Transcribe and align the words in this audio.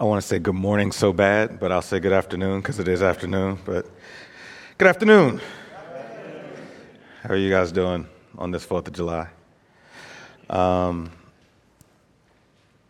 I 0.00 0.04
want 0.04 0.22
to 0.22 0.26
say 0.26 0.38
good 0.38 0.54
morning 0.54 0.92
so 0.92 1.12
bad, 1.12 1.60
but 1.60 1.70
I'll 1.70 1.82
say 1.82 2.00
good 2.00 2.14
afternoon 2.14 2.62
because 2.62 2.78
it 2.78 2.88
is 2.88 3.02
afternoon. 3.02 3.58
But 3.66 3.86
good 4.78 4.88
afternoon. 4.88 5.42
How 7.22 7.28
are 7.28 7.36
you 7.36 7.50
guys 7.50 7.70
doing 7.70 8.06
on 8.38 8.50
this 8.50 8.64
4th 8.64 8.86
of 8.86 8.94
July? 8.94 9.28
Um, 10.48 11.10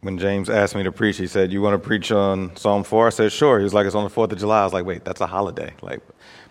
when 0.02 0.18
James 0.18 0.48
asked 0.48 0.76
me 0.76 0.84
to 0.84 0.92
preach, 0.92 1.16
he 1.16 1.26
said, 1.26 1.50
You 1.50 1.60
want 1.60 1.74
to 1.74 1.84
preach 1.84 2.12
on 2.12 2.54
Psalm 2.54 2.84
4? 2.84 3.08
I 3.08 3.10
said, 3.10 3.32
Sure. 3.32 3.58
He 3.58 3.64
was 3.64 3.74
like, 3.74 3.86
It's 3.86 3.96
on 3.96 4.04
the 4.04 4.14
4th 4.14 4.30
of 4.30 4.38
July. 4.38 4.60
I 4.60 4.64
was 4.64 4.72
like, 4.72 4.84
Wait, 4.84 5.04
that's 5.04 5.20
a 5.20 5.26
holiday. 5.26 5.74
Like, 5.82 6.02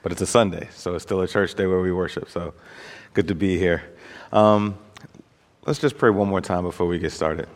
but 0.03 0.11
it's 0.11 0.19
a 0.19 0.27
Sunday, 0.27 0.67
so 0.73 0.93
it's 0.93 1.03
still 1.03 1.21
a 1.21 1.27
church 1.29 1.53
day 1.53 1.67
where 1.67 1.79
we 1.79 1.93
worship. 1.93 2.29
So 2.29 2.53
good 3.13 3.29
to 3.29 3.33
be 3.33 3.57
here. 3.57 3.83
Um, 4.33 4.77
let's 5.65 5.79
just 5.79 5.97
pray 5.97 6.09
one 6.09 6.27
more 6.27 6.41
time 6.41 6.63
before 6.63 6.85
we 6.85 6.99
get 6.99 7.13
started. 7.13 7.47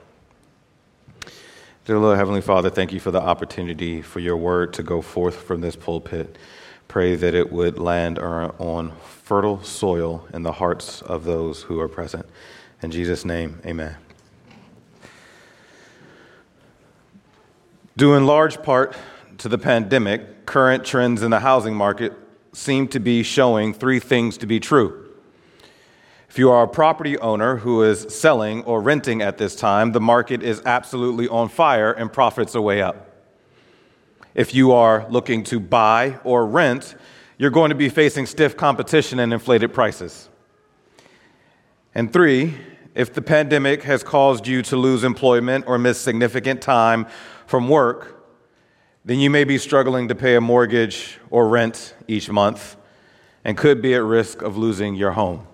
Dear 1.85 1.99
Lord, 1.99 2.17
Heavenly 2.17 2.39
Father, 2.39 2.69
thank 2.69 2.93
you 2.93 3.01
for 3.01 3.11
the 3.11 3.21
opportunity 3.21 4.01
for 4.01 4.21
your 4.21 4.37
word 4.37 4.71
to 4.75 4.83
go 4.83 5.01
forth 5.01 5.35
from 5.35 5.59
this 5.59 5.75
pulpit. 5.75 6.37
Pray 6.87 7.17
that 7.17 7.35
it 7.35 7.51
would 7.51 7.77
land 7.77 8.17
on 8.17 8.93
fertile 9.01 9.61
soil 9.63 10.25
in 10.33 10.43
the 10.43 10.53
hearts 10.53 11.01
of 11.01 11.25
those 11.25 11.63
who 11.63 11.81
are 11.81 11.89
present. 11.89 12.25
In 12.81 12.89
Jesus' 12.89 13.25
name, 13.25 13.59
amen. 13.65 13.97
Due 17.97 18.13
in 18.13 18.25
large 18.25 18.63
part 18.63 18.95
to 19.39 19.49
the 19.49 19.57
pandemic, 19.57 20.45
current 20.45 20.85
trends 20.85 21.21
in 21.21 21.31
the 21.31 21.41
housing 21.41 21.75
market 21.75 22.13
seem 22.53 22.87
to 22.87 22.99
be 23.01 23.23
showing 23.23 23.73
three 23.73 23.99
things 23.99 24.37
to 24.37 24.45
be 24.45 24.57
true. 24.57 25.02
If 26.33 26.39
you 26.39 26.49
are 26.49 26.63
a 26.63 26.67
property 26.67 27.15
owner 27.19 27.57
who 27.57 27.83
is 27.83 28.07
selling 28.09 28.63
or 28.63 28.81
renting 28.81 29.21
at 29.21 29.37
this 29.37 29.55
time, 29.55 29.91
the 29.91 30.01
market 30.01 30.41
is 30.41 30.63
absolutely 30.65 31.27
on 31.27 31.47
fire 31.47 31.91
and 31.91 32.11
profits 32.11 32.55
are 32.55 32.61
way 32.61 32.81
up. 32.81 33.07
If 34.33 34.55
you 34.55 34.71
are 34.71 35.07
looking 35.11 35.43
to 35.43 35.59
buy 35.59 36.17
or 36.23 36.47
rent, 36.47 36.95
you're 37.37 37.51
going 37.51 37.69
to 37.69 37.75
be 37.75 37.87
facing 37.87 38.25
stiff 38.25 38.57
competition 38.57 39.19
and 39.19 39.31
inflated 39.31 39.75
prices. 39.75 40.27
And 41.93 42.11
three, 42.11 42.57
if 42.95 43.13
the 43.13 43.21
pandemic 43.21 43.83
has 43.83 44.01
caused 44.01 44.47
you 44.47 44.63
to 44.63 44.75
lose 44.75 45.03
employment 45.03 45.65
or 45.67 45.77
miss 45.77 46.01
significant 46.01 46.63
time 46.63 47.05
from 47.45 47.69
work, 47.69 48.25
then 49.05 49.19
you 49.19 49.29
may 49.29 49.43
be 49.43 49.59
struggling 49.59 50.07
to 50.07 50.15
pay 50.15 50.33
a 50.33 50.41
mortgage 50.41 51.19
or 51.29 51.47
rent 51.47 51.93
each 52.07 52.27
month 52.27 52.75
and 53.43 53.55
could 53.55 53.83
be 53.83 53.93
at 53.93 54.01
risk 54.01 54.41
of 54.41 54.57
losing 54.57 54.95
your 54.95 55.11
home. 55.11 55.45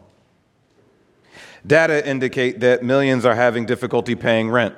Data 1.66 2.08
indicate 2.08 2.60
that 2.62 2.84
millions 2.84 3.26
are 3.26 3.36
having 3.36 3.66
difficulty 3.66 4.16
paying 4.16 4.50
rent. 4.50 4.76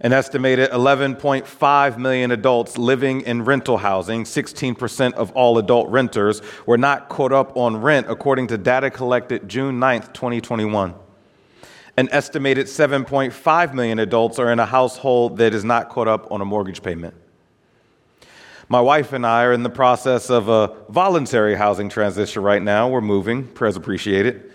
An 0.00 0.12
estimated 0.12 0.70
11.5 0.70 1.98
million 1.98 2.32
adults 2.32 2.76
living 2.76 3.20
in 3.20 3.44
rental 3.44 3.78
housing, 3.78 4.24
16% 4.24 5.12
of 5.12 5.30
all 5.32 5.58
adult 5.58 5.88
renters, 5.90 6.42
were 6.66 6.78
not 6.78 7.08
caught 7.08 7.32
up 7.32 7.56
on 7.56 7.76
rent, 7.76 8.08
according 8.08 8.48
to 8.48 8.58
data 8.58 8.90
collected 8.90 9.48
June 9.48 9.78
9, 9.78 10.02
2021. 10.12 10.94
An 11.96 12.08
estimated 12.10 12.66
7.5 12.66 13.74
million 13.74 14.00
adults 14.00 14.40
are 14.40 14.50
in 14.50 14.58
a 14.58 14.66
household 14.66 15.36
that 15.36 15.54
is 15.54 15.62
not 15.62 15.88
caught 15.88 16.08
up 16.08 16.32
on 16.32 16.40
a 16.40 16.44
mortgage 16.44 16.82
payment. 16.82 17.14
My 18.68 18.80
wife 18.80 19.12
and 19.12 19.26
I 19.26 19.44
are 19.44 19.52
in 19.52 19.62
the 19.62 19.70
process 19.70 20.30
of 20.30 20.48
a 20.48 20.74
voluntary 20.88 21.54
housing 21.54 21.88
transition 21.88 22.42
right 22.42 22.62
now. 22.62 22.88
We're 22.88 23.02
moving, 23.02 23.46
prayers 23.46 23.76
appreciated. 23.76 24.51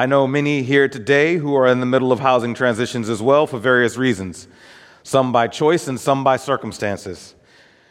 I 0.00 0.06
know 0.06 0.26
many 0.26 0.62
here 0.62 0.88
today 0.88 1.36
who 1.36 1.54
are 1.56 1.66
in 1.66 1.80
the 1.80 1.84
middle 1.84 2.10
of 2.10 2.20
housing 2.20 2.54
transitions 2.54 3.10
as 3.10 3.20
well 3.20 3.46
for 3.46 3.58
various 3.58 3.98
reasons, 3.98 4.48
some 5.02 5.30
by 5.30 5.46
choice 5.46 5.88
and 5.88 6.00
some 6.00 6.24
by 6.24 6.38
circumstances. 6.38 7.34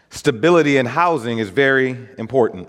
Stability 0.10 0.78
in 0.78 0.88
housing 0.88 1.38
is 1.38 1.50
very 1.50 1.96
important. 2.18 2.68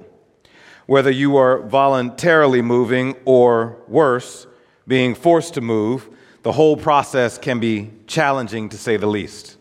Whether 0.84 1.10
you 1.10 1.38
are 1.38 1.60
voluntarily 1.60 2.60
moving 2.60 3.16
or 3.25 3.78
worse, 3.88 4.47
being 4.87 5.15
forced 5.15 5.54
to 5.54 5.62
move, 5.62 6.10
the 6.42 6.53
whole 6.53 6.76
process 6.76 7.38
can 7.38 7.60
be 7.60 7.92
challenging 8.06 8.69
to 8.69 8.76
say 8.76 8.98
the 8.98 9.06
least. 9.06 9.56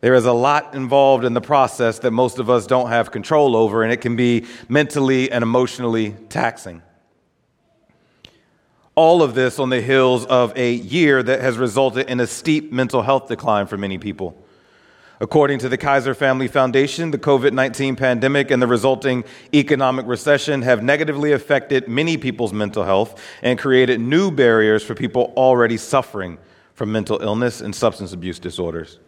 There 0.00 0.14
is 0.14 0.24
a 0.24 0.32
lot 0.32 0.74
involved 0.74 1.26
in 1.26 1.34
the 1.34 1.42
process 1.42 1.98
that 1.98 2.12
most 2.12 2.38
of 2.38 2.48
us 2.48 2.66
don't 2.66 2.88
have 2.88 3.10
control 3.10 3.56
over, 3.56 3.82
and 3.82 3.92
it 3.92 4.00
can 4.00 4.16
be 4.16 4.46
mentally 4.70 5.30
and 5.30 5.42
emotionally 5.42 6.12
taxing. 6.30 6.80
All 8.98 9.22
of 9.22 9.36
this 9.36 9.60
on 9.60 9.70
the 9.70 9.80
heels 9.80 10.26
of 10.26 10.52
a 10.58 10.72
year 10.72 11.22
that 11.22 11.40
has 11.40 11.56
resulted 11.56 12.10
in 12.10 12.18
a 12.18 12.26
steep 12.26 12.72
mental 12.72 13.02
health 13.02 13.28
decline 13.28 13.68
for 13.68 13.76
many 13.76 13.96
people. 13.96 14.36
According 15.20 15.60
to 15.60 15.68
the 15.68 15.78
Kaiser 15.78 16.14
Family 16.14 16.48
Foundation, 16.48 17.12
the 17.12 17.18
COVID 17.18 17.52
19 17.52 17.94
pandemic 17.94 18.50
and 18.50 18.60
the 18.60 18.66
resulting 18.66 19.22
economic 19.54 20.04
recession 20.08 20.62
have 20.62 20.82
negatively 20.82 21.30
affected 21.30 21.86
many 21.86 22.16
people's 22.16 22.52
mental 22.52 22.82
health 22.82 23.22
and 23.40 23.56
created 23.56 24.00
new 24.00 24.32
barriers 24.32 24.82
for 24.82 24.96
people 24.96 25.32
already 25.36 25.76
suffering 25.76 26.36
from 26.74 26.90
mental 26.90 27.22
illness 27.22 27.60
and 27.60 27.76
substance 27.76 28.12
abuse 28.12 28.40
disorders. 28.40 28.98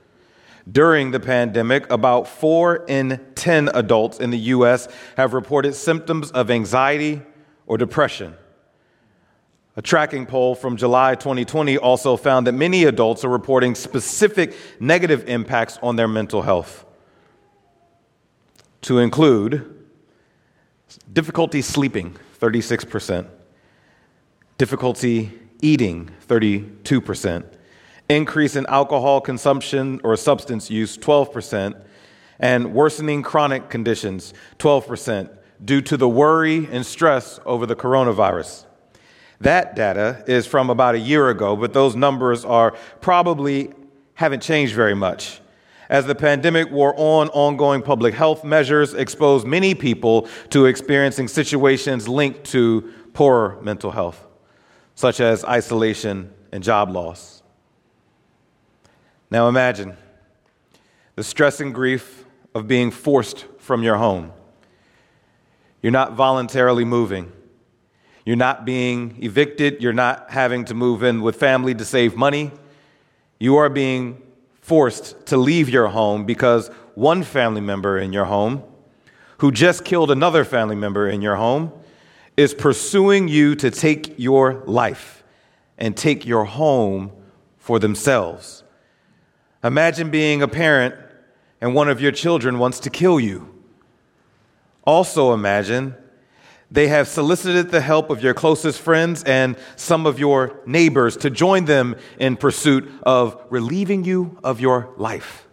During 0.70 1.10
the 1.10 1.18
pandemic, 1.18 1.90
about 1.90 2.28
4 2.28 2.84
in 2.86 3.20
10 3.34 3.70
adults 3.74 4.20
in 4.20 4.30
the 4.30 4.38
U.S. 4.54 4.86
have 5.16 5.34
reported 5.34 5.74
symptoms 5.74 6.30
of 6.30 6.48
anxiety 6.48 7.22
or 7.66 7.76
depression. 7.76 8.36
A 9.80 9.82
tracking 9.82 10.26
poll 10.26 10.54
from 10.54 10.76
July 10.76 11.14
2020 11.14 11.78
also 11.78 12.18
found 12.18 12.46
that 12.46 12.52
many 12.52 12.84
adults 12.84 13.24
are 13.24 13.30
reporting 13.30 13.74
specific 13.74 14.54
negative 14.78 15.26
impacts 15.26 15.78
on 15.82 15.96
their 15.96 16.06
mental 16.06 16.42
health, 16.42 16.84
to 18.82 18.98
include 18.98 19.86
difficulty 21.10 21.62
sleeping, 21.62 22.14
36%, 22.38 23.26
difficulty 24.58 25.32
eating, 25.62 26.10
32%, 26.28 27.42
increase 28.10 28.56
in 28.56 28.66
alcohol 28.66 29.22
consumption 29.22 29.98
or 30.04 30.14
substance 30.14 30.70
use, 30.70 30.98
12%, 30.98 31.82
and 32.38 32.74
worsening 32.74 33.22
chronic 33.22 33.70
conditions, 33.70 34.34
12%, 34.58 35.30
due 35.64 35.80
to 35.80 35.96
the 35.96 36.06
worry 36.06 36.68
and 36.70 36.84
stress 36.84 37.40
over 37.46 37.64
the 37.64 37.74
coronavirus. 37.74 38.66
That 39.40 39.74
data 39.74 40.22
is 40.26 40.46
from 40.46 40.68
about 40.68 40.94
a 40.94 40.98
year 40.98 41.30
ago, 41.30 41.56
but 41.56 41.72
those 41.72 41.96
numbers 41.96 42.44
are 42.44 42.72
probably 43.00 43.72
haven't 44.14 44.42
changed 44.42 44.74
very 44.74 44.94
much. 44.94 45.40
As 45.88 46.06
the 46.06 46.14
pandemic 46.14 46.70
wore 46.70 46.94
on, 46.96 47.30
ongoing 47.30 47.82
public 47.82 48.14
health 48.14 48.44
measures 48.44 48.94
exposed 48.94 49.46
many 49.46 49.74
people 49.74 50.28
to 50.50 50.66
experiencing 50.66 51.26
situations 51.26 52.06
linked 52.06 52.44
to 52.52 52.92
poor 53.14 53.58
mental 53.62 53.90
health, 53.90 54.24
such 54.94 55.20
as 55.20 55.44
isolation 55.44 56.32
and 56.52 56.62
job 56.62 56.90
loss. 56.90 57.42
Now 59.30 59.48
imagine 59.48 59.96
the 61.16 61.24
stress 61.24 61.60
and 61.60 61.74
grief 61.74 62.24
of 62.54 62.68
being 62.68 62.90
forced 62.90 63.46
from 63.58 63.82
your 63.82 63.96
home. 63.96 64.32
You're 65.82 65.92
not 65.92 66.12
voluntarily 66.12 66.84
moving. 66.84 67.32
You're 68.24 68.36
not 68.36 68.64
being 68.64 69.16
evicted. 69.22 69.82
You're 69.82 69.92
not 69.92 70.30
having 70.30 70.64
to 70.66 70.74
move 70.74 71.02
in 71.02 71.22
with 71.22 71.36
family 71.36 71.74
to 71.74 71.84
save 71.84 72.16
money. 72.16 72.50
You 73.38 73.56
are 73.56 73.68
being 73.68 74.22
forced 74.60 75.26
to 75.26 75.36
leave 75.36 75.68
your 75.68 75.88
home 75.88 76.24
because 76.24 76.68
one 76.94 77.22
family 77.22 77.60
member 77.60 77.98
in 77.98 78.12
your 78.12 78.26
home, 78.26 78.62
who 79.38 79.50
just 79.50 79.84
killed 79.84 80.10
another 80.10 80.44
family 80.44 80.76
member 80.76 81.08
in 81.08 81.22
your 81.22 81.36
home, 81.36 81.72
is 82.36 82.54
pursuing 82.54 83.28
you 83.28 83.54
to 83.56 83.70
take 83.70 84.18
your 84.18 84.62
life 84.66 85.24
and 85.78 85.96
take 85.96 86.26
your 86.26 86.44
home 86.44 87.10
for 87.58 87.78
themselves. 87.78 88.62
Imagine 89.64 90.10
being 90.10 90.42
a 90.42 90.48
parent 90.48 90.94
and 91.60 91.74
one 91.74 91.88
of 91.88 92.00
your 92.00 92.12
children 92.12 92.58
wants 92.58 92.80
to 92.80 92.90
kill 92.90 93.20
you. 93.20 93.54
Also, 94.84 95.32
imagine 95.32 95.94
they 96.70 96.88
have 96.88 97.08
solicited 97.08 97.70
the 97.70 97.80
help 97.80 98.10
of 98.10 98.22
your 98.22 98.32
closest 98.32 98.80
friends 98.80 99.24
and 99.24 99.56
some 99.74 100.06
of 100.06 100.18
your 100.18 100.60
neighbors 100.66 101.16
to 101.18 101.30
join 101.30 101.64
them 101.64 101.96
in 102.18 102.36
pursuit 102.36 102.88
of 103.02 103.42
relieving 103.50 104.04
you 104.04 104.38
of 104.44 104.60
your 104.60 104.90
life. 104.96 105.48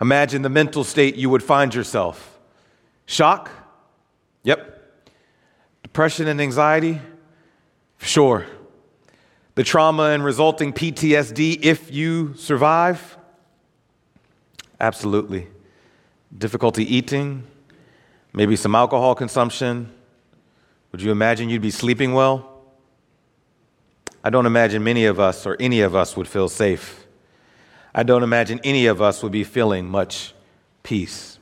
Imagine 0.00 0.40
the 0.40 0.48
mental 0.48 0.82
state 0.82 1.16
you 1.16 1.28
would 1.28 1.42
find 1.42 1.74
yourself 1.74 2.38
shock? 3.04 3.50
Yep. 4.44 4.78
Depression 5.82 6.26
and 6.28 6.40
anxiety? 6.40 7.00
Sure. 7.98 8.46
The 9.56 9.64
trauma 9.64 10.04
and 10.04 10.24
resulting 10.24 10.72
PTSD 10.72 11.62
if 11.62 11.92
you 11.92 12.34
survive? 12.34 13.18
Absolutely. 14.80 15.48
Difficulty 16.36 16.84
eating? 16.84 17.46
Maybe 18.32 18.56
some 18.56 18.74
alcohol 18.74 19.14
consumption. 19.14 19.92
Would 20.92 21.02
you 21.02 21.10
imagine 21.10 21.48
you'd 21.48 21.62
be 21.62 21.70
sleeping 21.70 22.12
well? 22.12 22.46
I 24.22 24.30
don't 24.30 24.46
imagine 24.46 24.84
many 24.84 25.06
of 25.06 25.18
us 25.18 25.46
or 25.46 25.56
any 25.58 25.80
of 25.80 25.94
us 25.94 26.16
would 26.16 26.28
feel 26.28 26.48
safe. 26.48 27.06
I 27.94 28.02
don't 28.02 28.22
imagine 28.22 28.60
any 28.62 28.86
of 28.86 29.00
us 29.00 29.22
would 29.22 29.32
be 29.32 29.44
feeling 29.44 29.88
much 29.88 30.34
peace. 30.82 31.38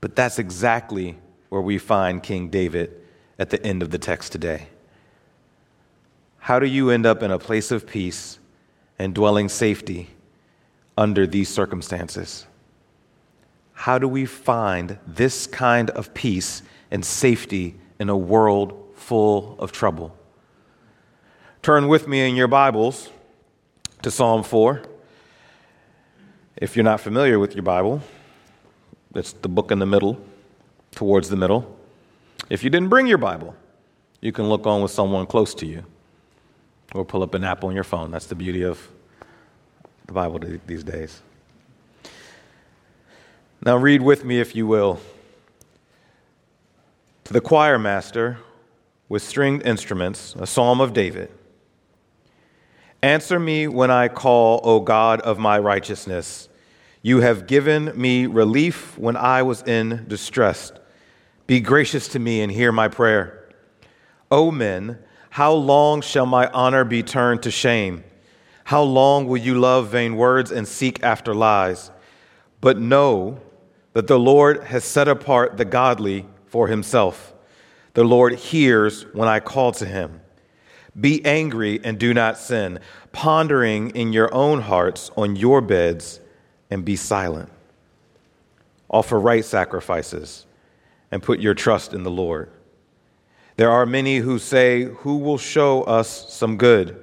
But 0.00 0.16
that's 0.16 0.38
exactly 0.38 1.16
where 1.48 1.60
we 1.60 1.78
find 1.78 2.22
King 2.22 2.48
David 2.48 2.92
at 3.38 3.50
the 3.50 3.64
end 3.64 3.82
of 3.82 3.90
the 3.90 3.98
text 3.98 4.32
today. 4.32 4.68
How 6.38 6.58
do 6.58 6.66
you 6.66 6.90
end 6.90 7.06
up 7.06 7.22
in 7.22 7.30
a 7.30 7.38
place 7.38 7.70
of 7.70 7.86
peace 7.86 8.38
and 8.98 9.14
dwelling 9.14 9.48
safety 9.48 10.10
under 10.96 11.26
these 11.26 11.48
circumstances? 11.48 12.46
How 13.76 13.98
do 13.98 14.08
we 14.08 14.24
find 14.24 14.98
this 15.06 15.46
kind 15.46 15.90
of 15.90 16.14
peace 16.14 16.62
and 16.90 17.04
safety 17.04 17.76
in 18.00 18.08
a 18.08 18.16
world 18.16 18.72
full 18.94 19.54
of 19.58 19.70
trouble? 19.70 20.16
Turn 21.60 21.86
with 21.86 22.08
me 22.08 22.26
in 22.26 22.36
your 22.36 22.48
Bibles 22.48 23.10
to 24.00 24.10
Psalm 24.10 24.42
4. 24.42 24.82
If 26.56 26.74
you're 26.74 26.84
not 26.84 27.00
familiar 27.00 27.38
with 27.38 27.54
your 27.54 27.64
Bible, 27.64 28.00
it's 29.14 29.32
the 29.32 29.48
book 29.48 29.70
in 29.70 29.78
the 29.78 29.86
middle, 29.86 30.18
towards 30.92 31.28
the 31.28 31.36
middle. 31.36 31.78
If 32.48 32.64
you 32.64 32.70
didn't 32.70 32.88
bring 32.88 33.06
your 33.06 33.18
Bible, 33.18 33.54
you 34.22 34.32
can 34.32 34.48
look 34.48 34.66
on 34.66 34.80
with 34.80 34.90
someone 34.90 35.26
close 35.26 35.54
to 35.54 35.66
you 35.66 35.84
or 36.94 37.04
pull 37.04 37.22
up 37.22 37.34
an 37.34 37.44
app 37.44 37.62
on 37.62 37.74
your 37.74 37.84
phone. 37.84 38.10
That's 38.10 38.26
the 38.26 38.36
beauty 38.36 38.62
of 38.62 38.88
the 40.06 40.14
Bible 40.14 40.40
these 40.66 40.82
days. 40.82 41.20
Now, 43.64 43.76
read 43.76 44.02
with 44.02 44.24
me, 44.24 44.38
if 44.40 44.54
you 44.54 44.66
will. 44.66 45.00
To 47.24 47.32
the 47.32 47.40
choir 47.40 47.78
master 47.78 48.38
with 49.08 49.22
stringed 49.22 49.64
instruments, 49.64 50.36
a 50.38 50.46
psalm 50.46 50.80
of 50.80 50.92
David. 50.92 51.30
Answer 53.02 53.38
me 53.38 53.66
when 53.66 53.90
I 53.90 54.08
call, 54.08 54.60
O 54.62 54.80
God 54.80 55.20
of 55.20 55.38
my 55.38 55.58
righteousness. 55.58 56.48
You 57.02 57.20
have 57.20 57.46
given 57.46 57.92
me 57.98 58.26
relief 58.26 58.98
when 58.98 59.16
I 59.16 59.42
was 59.42 59.62
in 59.62 60.04
distress. 60.08 60.72
Be 61.46 61.60
gracious 61.60 62.08
to 62.08 62.18
me 62.18 62.42
and 62.42 62.50
hear 62.50 62.72
my 62.72 62.88
prayer. 62.88 63.48
O 64.30 64.50
men, 64.50 64.98
how 65.30 65.52
long 65.52 66.00
shall 66.00 66.26
my 66.26 66.48
honor 66.48 66.84
be 66.84 67.02
turned 67.02 67.42
to 67.44 67.50
shame? 67.50 68.02
How 68.64 68.82
long 68.82 69.28
will 69.28 69.36
you 69.36 69.58
love 69.58 69.88
vain 69.88 70.16
words 70.16 70.50
and 70.50 70.66
seek 70.66 71.02
after 71.04 71.34
lies? 71.34 71.90
But 72.60 72.78
know 72.78 73.40
that 73.96 74.08
the 74.08 74.18
Lord 74.18 74.62
has 74.64 74.84
set 74.84 75.08
apart 75.08 75.56
the 75.56 75.64
godly 75.64 76.26
for 76.44 76.68
himself. 76.68 77.32
The 77.94 78.04
Lord 78.04 78.34
hears 78.34 79.04
when 79.14 79.26
I 79.26 79.40
call 79.40 79.72
to 79.72 79.86
him. 79.86 80.20
Be 81.00 81.24
angry 81.24 81.80
and 81.82 81.98
do 81.98 82.12
not 82.12 82.36
sin, 82.36 82.80
pondering 83.12 83.96
in 83.96 84.12
your 84.12 84.28
own 84.34 84.60
hearts 84.60 85.10
on 85.16 85.34
your 85.34 85.62
beds, 85.62 86.20
and 86.68 86.84
be 86.84 86.94
silent. 86.94 87.48
Offer 88.90 89.18
right 89.18 89.42
sacrifices 89.42 90.44
and 91.10 91.22
put 91.22 91.40
your 91.40 91.54
trust 91.54 91.94
in 91.94 92.02
the 92.02 92.10
Lord. 92.10 92.50
There 93.56 93.70
are 93.70 93.86
many 93.86 94.18
who 94.18 94.38
say, 94.38 94.82
Who 94.82 95.16
will 95.16 95.38
show 95.38 95.84
us 95.84 96.30
some 96.30 96.58
good? 96.58 97.02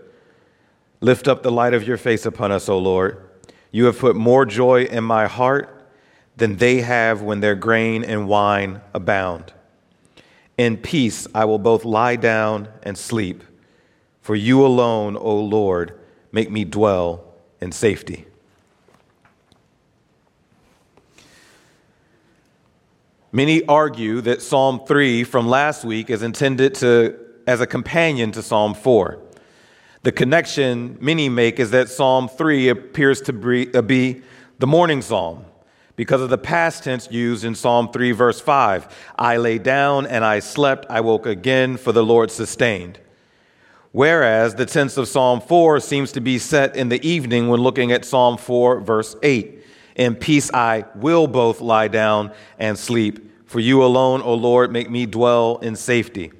Lift 1.01 1.28
up 1.28 1.42
the 1.42 1.51
light 1.51 1.74
of 1.74 1.88
your 1.88 1.98
face 1.98 2.28
upon 2.28 2.51
us, 2.51 2.69
O 2.69 2.78
Lord. 2.78 3.18
You 3.72 3.86
have 3.86 3.98
put 3.98 4.16
more 4.16 4.45
joy 4.45 4.84
in 4.84 5.04
my 5.04 5.25
heart 5.25 5.80
than 6.35 6.57
they 6.57 6.81
have 6.81 7.21
when 7.21 7.39
their 7.39 7.56
grain 7.56 8.03
and 8.03 8.27
wine 8.27 8.81
abound. 8.94 9.53
In 10.57 10.77
peace 10.77 11.27
I 11.33 11.45
will 11.45 11.59
both 11.59 11.85
lie 11.85 12.15
down 12.15 12.68
and 12.83 12.97
sleep 12.97 13.44
for 14.24 14.35
you 14.35 14.65
alone, 14.65 15.18
O 15.18 15.35
Lord, 15.35 16.00
make 16.31 16.50
me 16.50 16.63
dwell 16.63 17.25
in 17.59 17.74
safety. 17.74 18.25
Many 23.33 23.65
argue 23.65 24.21
that 24.21 24.41
Psalm 24.41 24.80
3 24.88 25.25
from 25.25 25.50
last 25.50 25.83
week 25.83 26.09
is 26.09 26.24
intended 26.24 26.75
to, 26.75 27.19
as 27.45 27.59
a 27.59 27.68
companion 27.68 28.31
to 28.31 28.41
Psalm 28.41 28.74
4. 28.74 29.19
The 30.03 30.12
connection 30.13 30.97
many 31.01 31.27
make 31.27 31.59
is 31.59 31.71
that 31.71 31.89
Psalm 31.89 32.30
3 32.30 32.69
appears 32.69 33.19
to 33.24 33.33
be, 33.33 33.65
be 33.65 34.21
the 34.59 34.68
morning 34.68 35.01
psalm 35.01 35.44
because 35.95 36.22
of 36.22 36.30
the 36.30 36.38
past 36.38 36.84
tense 36.84 37.07
used 37.12 37.44
in 37.44 37.56
Psalm 37.56 37.92
3, 37.92 38.12
verse 38.12 38.40
5. 38.40 39.13
I 39.18 39.38
lay 39.38 39.60
down 39.60 40.07
and 40.07 40.25
I 40.25 40.40
slept, 40.40 40.88
I 40.90 41.01
woke 41.01 41.25
again, 41.25 41.78
for 41.78 41.92
the 41.92 42.04
Lord 42.04 42.31
sustained. 42.31 43.00
Whereas 43.92 44.56
the 44.56 44.66
tense 44.66 44.98
of 44.98 45.07
Psalm 45.07 45.40
4 45.40 45.80
seems 45.80 46.12
to 46.13 46.22
be 46.22 46.40
set 46.40 46.75
in 46.75 46.90
the 46.90 47.06
evening 47.07 47.48
when 47.48 47.62
looking 47.62 47.92
at 47.92 48.06
Psalm 48.06 48.38
4, 48.38 48.80
verse 48.80 49.16
8. 49.22 49.63
In 49.95 50.16
peace 50.16 50.51
I 50.51 50.86
will 50.95 51.28
both 51.28 51.62
lie 51.62 51.88
down 51.88 52.31
and 52.57 52.78
sleep. 52.78 53.30
For 53.45 53.60
you 53.60 53.84
alone, 53.84 54.24
O 54.24 54.34
Lord, 54.34 54.72
make 54.72 54.90
me 54.90 55.06
dwell 55.06 55.57
in 55.57 55.75
safety. 55.75 56.31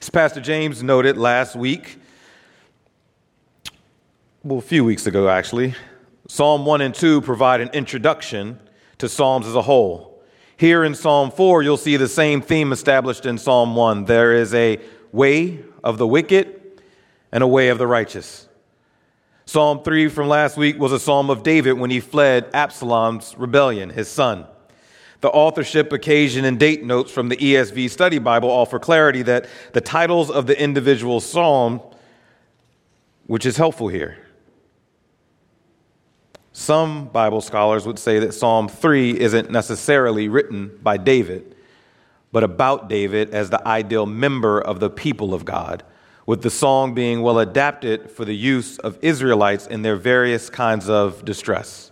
As 0.00 0.10
Pastor 0.10 0.40
James 0.40 0.82
noted 0.82 1.16
last 1.16 1.54
week, 1.54 2.00
well, 4.42 4.58
a 4.58 4.62
few 4.62 4.84
weeks 4.84 5.06
ago 5.06 5.28
actually, 5.28 5.76
Psalm 6.26 6.64
1 6.64 6.80
and 6.80 6.94
2 6.94 7.20
provide 7.20 7.60
an 7.60 7.68
introduction 7.74 8.58
to 8.96 9.08
Psalms 9.08 9.46
as 9.46 9.54
a 9.54 9.62
whole. 9.62 10.22
Here 10.56 10.82
in 10.82 10.94
Psalm 10.94 11.30
4, 11.30 11.62
you'll 11.62 11.76
see 11.76 11.96
the 11.96 12.08
same 12.08 12.40
theme 12.40 12.72
established 12.72 13.26
in 13.26 13.36
Psalm 13.36 13.76
1. 13.76 14.06
There 14.06 14.32
is 14.32 14.54
a 14.54 14.80
way 15.12 15.62
of 15.82 15.98
the 15.98 16.06
wicked 16.06 16.80
and 17.30 17.42
a 17.42 17.46
way 17.46 17.68
of 17.68 17.76
the 17.76 17.86
righteous. 17.86 18.48
Psalm 19.44 19.82
3 19.82 20.08
from 20.08 20.28
last 20.28 20.56
week 20.56 20.78
was 20.78 20.92
a 20.92 20.98
psalm 20.98 21.28
of 21.28 21.42
David 21.42 21.74
when 21.74 21.90
he 21.90 22.00
fled 22.00 22.48
Absalom's 22.54 23.34
rebellion, 23.36 23.90
his 23.90 24.08
son. 24.08 24.46
The 25.20 25.28
authorship, 25.28 25.92
occasion, 25.92 26.46
and 26.46 26.58
date 26.58 26.84
notes 26.84 27.12
from 27.12 27.28
the 27.28 27.36
ESV 27.36 27.90
Study 27.90 28.18
Bible 28.18 28.50
offer 28.50 28.78
clarity 28.78 29.20
that 29.22 29.46
the 29.74 29.80
titles 29.82 30.30
of 30.30 30.46
the 30.46 30.58
individual 30.58 31.20
psalm, 31.20 31.82
which 33.26 33.44
is 33.44 33.58
helpful 33.58 33.88
here. 33.88 34.23
Some 36.56 37.06
Bible 37.06 37.40
scholars 37.40 37.84
would 37.84 37.98
say 37.98 38.20
that 38.20 38.32
Psalm 38.32 38.68
3 38.68 39.18
isn't 39.18 39.50
necessarily 39.50 40.28
written 40.28 40.78
by 40.80 40.96
David, 40.96 41.56
but 42.30 42.44
about 42.44 42.88
David 42.88 43.34
as 43.34 43.50
the 43.50 43.66
ideal 43.66 44.06
member 44.06 44.60
of 44.60 44.78
the 44.78 44.88
people 44.88 45.34
of 45.34 45.44
God 45.44 45.82
with 46.26 46.42
the 46.42 46.50
song 46.50 46.94
being 46.94 47.22
well 47.22 47.40
adapted 47.40 48.08
for 48.08 48.24
the 48.24 48.36
use 48.36 48.78
of 48.78 48.96
Israelites 49.02 49.66
in 49.66 49.82
their 49.82 49.96
various 49.96 50.48
kinds 50.48 50.88
of 50.88 51.24
distress. 51.24 51.90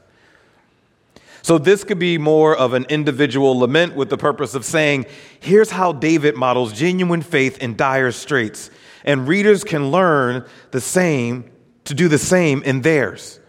So, 1.43 1.59
this 1.59 1.83
could 1.83 1.99
be 1.99 2.17
more 2.17 2.57
of 2.57 2.73
an 2.73 2.87
individual 2.89 3.59
lament 3.59 3.97
with 3.97 4.11
the 4.11 4.17
purpose 4.17 4.55
of 4.55 4.65
saying, 4.65 5.07
here's 5.41 5.73
how 5.73 5.93
David 5.93 6.37
models 6.37 6.73
genuine 6.73 7.23
faith 7.23 7.59
in 7.59 7.75
dire 7.75 8.13
straits, 8.13 8.71
and 9.05 9.27
readers 9.27 9.65
can 9.65 9.91
learn 9.91 10.47
the 10.71 10.81
same 10.81 11.51
to 11.83 11.95
do 11.95 12.07
the 12.07 12.17
same 12.17 12.63
in 12.63 12.83
theirs. 12.83 13.41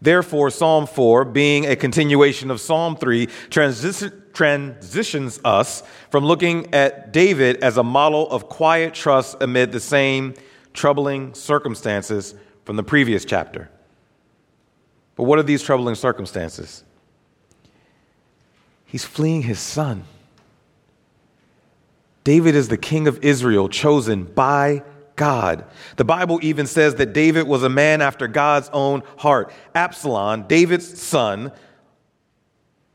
Therefore, 0.00 0.50
Psalm 0.50 0.86
4, 0.86 1.24
being 1.24 1.66
a 1.66 1.74
continuation 1.74 2.50
of 2.50 2.60
Psalm 2.60 2.96
3, 2.96 3.26
transitions 3.50 5.40
us 5.44 5.82
from 6.10 6.24
looking 6.24 6.72
at 6.72 7.12
David 7.12 7.56
as 7.64 7.76
a 7.76 7.82
model 7.82 8.30
of 8.30 8.48
quiet 8.48 8.94
trust 8.94 9.36
amid 9.40 9.72
the 9.72 9.80
same 9.80 10.34
troubling 10.72 11.34
circumstances 11.34 12.34
from 12.64 12.76
the 12.76 12.84
previous 12.84 13.24
chapter. 13.24 13.68
But 15.16 15.24
what 15.24 15.40
are 15.40 15.42
these 15.42 15.62
troubling 15.62 15.96
circumstances? 15.96 16.84
He's 18.84 19.04
fleeing 19.04 19.42
his 19.42 19.58
son. 19.58 20.04
David 22.22 22.54
is 22.54 22.68
the 22.68 22.76
king 22.76 23.08
of 23.08 23.24
Israel, 23.24 23.68
chosen 23.68 24.22
by 24.24 24.84
God. 25.18 25.66
The 25.96 26.04
Bible 26.04 26.38
even 26.40 26.66
says 26.66 26.94
that 26.94 27.12
David 27.12 27.46
was 27.46 27.62
a 27.62 27.68
man 27.68 28.00
after 28.00 28.26
God's 28.26 28.70
own 28.72 29.02
heart. 29.18 29.52
Absalom, 29.74 30.44
David's 30.44 30.98
son, 30.98 31.52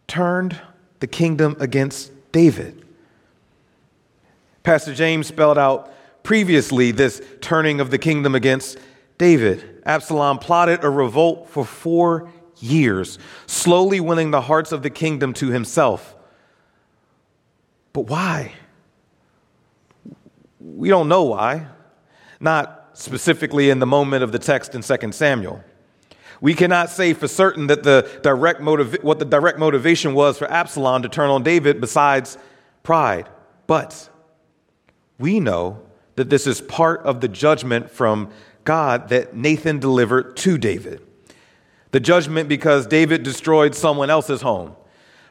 turned 0.07 0.59
the 0.99 1.07
kingdom 1.07 1.55
against 1.59 2.11
David. 2.31 2.83
Pastor 4.63 4.95
James 4.95 5.27
spelled 5.27 5.57
out 5.57 5.93
previously 6.23 6.91
this 6.91 7.21
turning 7.41 7.79
of 7.79 7.91
the 7.91 7.97
kingdom 7.97 8.33
against 8.33 8.79
David. 9.17 9.81
Absalom 9.85 10.39
plotted 10.39 10.83
a 10.83 10.89
revolt 10.89 11.49
for 11.49 11.65
four 11.65 12.31
years, 12.59 13.19
slowly 13.45 13.99
winning 13.99 14.31
the 14.31 14.41
hearts 14.41 14.71
of 14.71 14.81
the 14.81 14.89
kingdom 14.89 15.33
to 15.33 15.49
himself. 15.49 16.15
But 17.91 18.07
why? 18.07 18.53
We 20.61 20.87
don't 20.87 21.09
know 21.09 21.23
why 21.23 21.67
not 22.43 22.91
specifically 22.93 23.69
in 23.69 23.79
the 23.79 23.85
moment 23.85 24.23
of 24.23 24.31
the 24.31 24.39
text 24.39 24.75
in 24.75 24.81
2 24.81 25.12
Samuel. 25.12 25.63
We 26.41 26.53
cannot 26.53 26.89
say 26.89 27.13
for 27.13 27.27
certain 27.27 27.67
that 27.67 27.83
the 27.83 28.09
direct 28.21 28.62
what 28.62 29.19
the 29.19 29.25
direct 29.25 29.57
motivation 29.57 30.13
was 30.13 30.38
for 30.38 30.51
Absalom 30.51 31.01
to 31.03 31.09
turn 31.09 31.29
on 31.29 31.41
David 31.41 31.79
besides 31.79 32.38
pride. 32.83 33.29
But 33.65 34.09
we 35.17 35.39
know 35.39 35.81
that 36.15 36.29
this 36.29 36.45
is 36.45 36.59
part 36.62 37.01
of 37.01 37.21
the 37.21 37.27
judgment 37.27 37.89
from 37.89 38.29
God 38.65 39.09
that 39.09 39.35
Nathan 39.35 39.79
delivered 39.79 40.35
to 40.38 40.57
David. 40.57 41.01
The 41.91 42.00
judgment 42.00 42.50
because 42.50 42.88
David 42.88 43.23
destroyed 43.23 43.73
someone 43.75 44.09
else's 44.09 44.41
home 44.41 44.75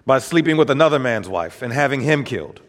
by 0.07 0.19
sleeping 0.19 0.57
with 0.57 0.71
another 0.71 0.99
man's 0.99 1.29
wife 1.29 1.61
and 1.61 1.73
having 1.73 2.01
him 2.01 2.25
killed. 2.25 2.61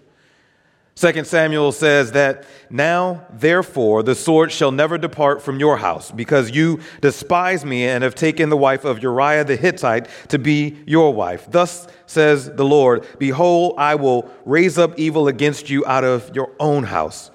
Second 0.96 1.26
Samuel 1.26 1.72
says 1.72 2.12
that 2.12 2.46
now, 2.70 3.26
therefore, 3.34 4.04
the 4.04 4.14
sword 4.14 4.52
shall 4.52 4.72
never 4.72 4.98
depart 4.98 5.42
from 5.42 5.60
your 5.60 5.78
house, 5.78 6.12
because 6.12 6.52
you 6.52 6.82
despise 7.02 7.66
me 7.66 7.86
and 7.88 8.04
have 8.04 8.14
taken 8.14 8.50
the 8.50 8.58
wife 8.58 8.86
of 8.86 9.02
Uriah 9.02 9.44
the 9.44 9.56
Hittite 9.56 10.08
to 10.30 10.38
be 10.38 10.78
your 10.86 11.12
wife. 11.14 11.48
Thus 11.50 11.88
says 12.06 12.52
the 12.52 12.66
Lord 12.66 13.08
Behold, 13.18 13.76
I 13.78 13.96
will 13.96 14.30
raise 14.46 14.78
up 14.78 14.98
evil 15.00 15.28
against 15.28 15.70
you 15.70 15.84
out 15.86 16.04
of 16.04 16.36
your 16.36 16.52
own 16.60 16.84
house. 16.84 17.32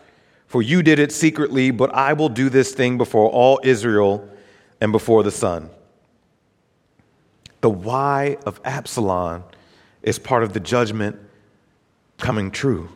For 0.47 0.63
you 0.63 0.83
did 0.83 0.99
it 0.99 1.13
secretly, 1.13 1.73
but 1.73 1.93
I 1.93 2.13
will 2.13 2.31
do 2.31 2.49
this 2.49 2.73
thing 2.73 2.97
before 2.97 3.29
all 3.29 3.61
Israel 3.65 4.29
and 4.81 4.93
before 4.93 5.23
the 5.23 5.31
sun. 5.31 5.69
The 7.61 7.71
why 7.71 8.39
of 8.47 8.61
Absalom 8.65 9.43
is 10.03 10.19
part 10.19 10.45
of 10.45 10.53
the 10.53 10.61
judgment 10.61 11.19
coming 12.19 12.53
true. 12.53 12.89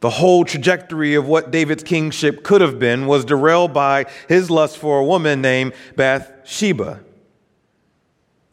The 0.00 0.10
whole 0.10 0.44
trajectory 0.44 1.14
of 1.14 1.28
what 1.28 1.50
David's 1.50 1.82
kingship 1.82 2.42
could 2.42 2.62
have 2.62 2.78
been 2.78 3.06
was 3.06 3.24
derailed 3.24 3.74
by 3.74 4.06
his 4.28 4.50
lust 4.50 4.78
for 4.78 4.98
a 4.98 5.04
woman 5.04 5.42
named 5.42 5.74
Bathsheba. 5.94 7.00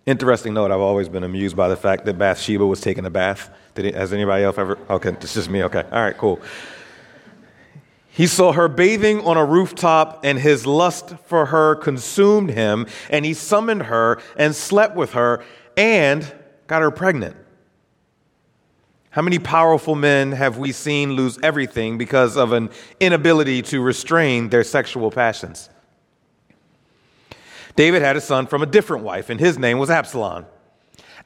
Interesting 0.05 0.53
note, 0.53 0.71
I've 0.71 0.79
always 0.79 1.09
been 1.09 1.23
amused 1.23 1.55
by 1.55 1.69
the 1.69 1.75
fact 1.75 2.05
that 2.05 2.17
Bathsheba 2.17 2.65
was 2.65 2.81
taking 2.81 3.05
a 3.05 3.09
bath. 3.09 3.49
Did 3.75 3.85
it, 3.85 3.95
has 3.95 4.11
anybody 4.13 4.43
else 4.43 4.57
ever? 4.57 4.77
Okay, 4.89 5.09
it's 5.09 5.33
just 5.33 5.49
me. 5.49 5.63
Okay, 5.63 5.83
all 5.83 6.03
right, 6.03 6.17
cool. 6.17 6.41
He 8.09 8.25
saw 8.27 8.51
her 8.51 8.67
bathing 8.67 9.21
on 9.21 9.37
a 9.37 9.45
rooftop, 9.45 10.21
and 10.23 10.39
his 10.39 10.65
lust 10.65 11.13
for 11.25 11.45
her 11.47 11.75
consumed 11.75 12.49
him, 12.49 12.87
and 13.09 13.23
he 13.23 13.33
summoned 13.33 13.83
her 13.83 14.19
and 14.35 14.55
slept 14.55 14.95
with 14.95 15.13
her 15.13 15.43
and 15.77 16.33
got 16.67 16.81
her 16.81 16.91
pregnant. 16.91 17.35
How 19.09 19.21
many 19.21 19.39
powerful 19.39 19.95
men 19.95 20.33
have 20.33 20.57
we 20.57 20.71
seen 20.71 21.13
lose 21.13 21.39
everything 21.41 21.97
because 21.97 22.37
of 22.37 22.51
an 22.51 22.69
inability 22.99 23.61
to 23.63 23.81
restrain 23.81 24.49
their 24.49 24.63
sexual 24.63 25.11
passions? 25.11 25.69
David 27.75 28.01
had 28.01 28.17
a 28.17 28.21
son 28.21 28.47
from 28.47 28.61
a 28.61 28.65
different 28.65 29.03
wife, 29.03 29.29
and 29.29 29.39
his 29.39 29.57
name 29.57 29.77
was 29.77 29.89
Absalom. 29.89 30.45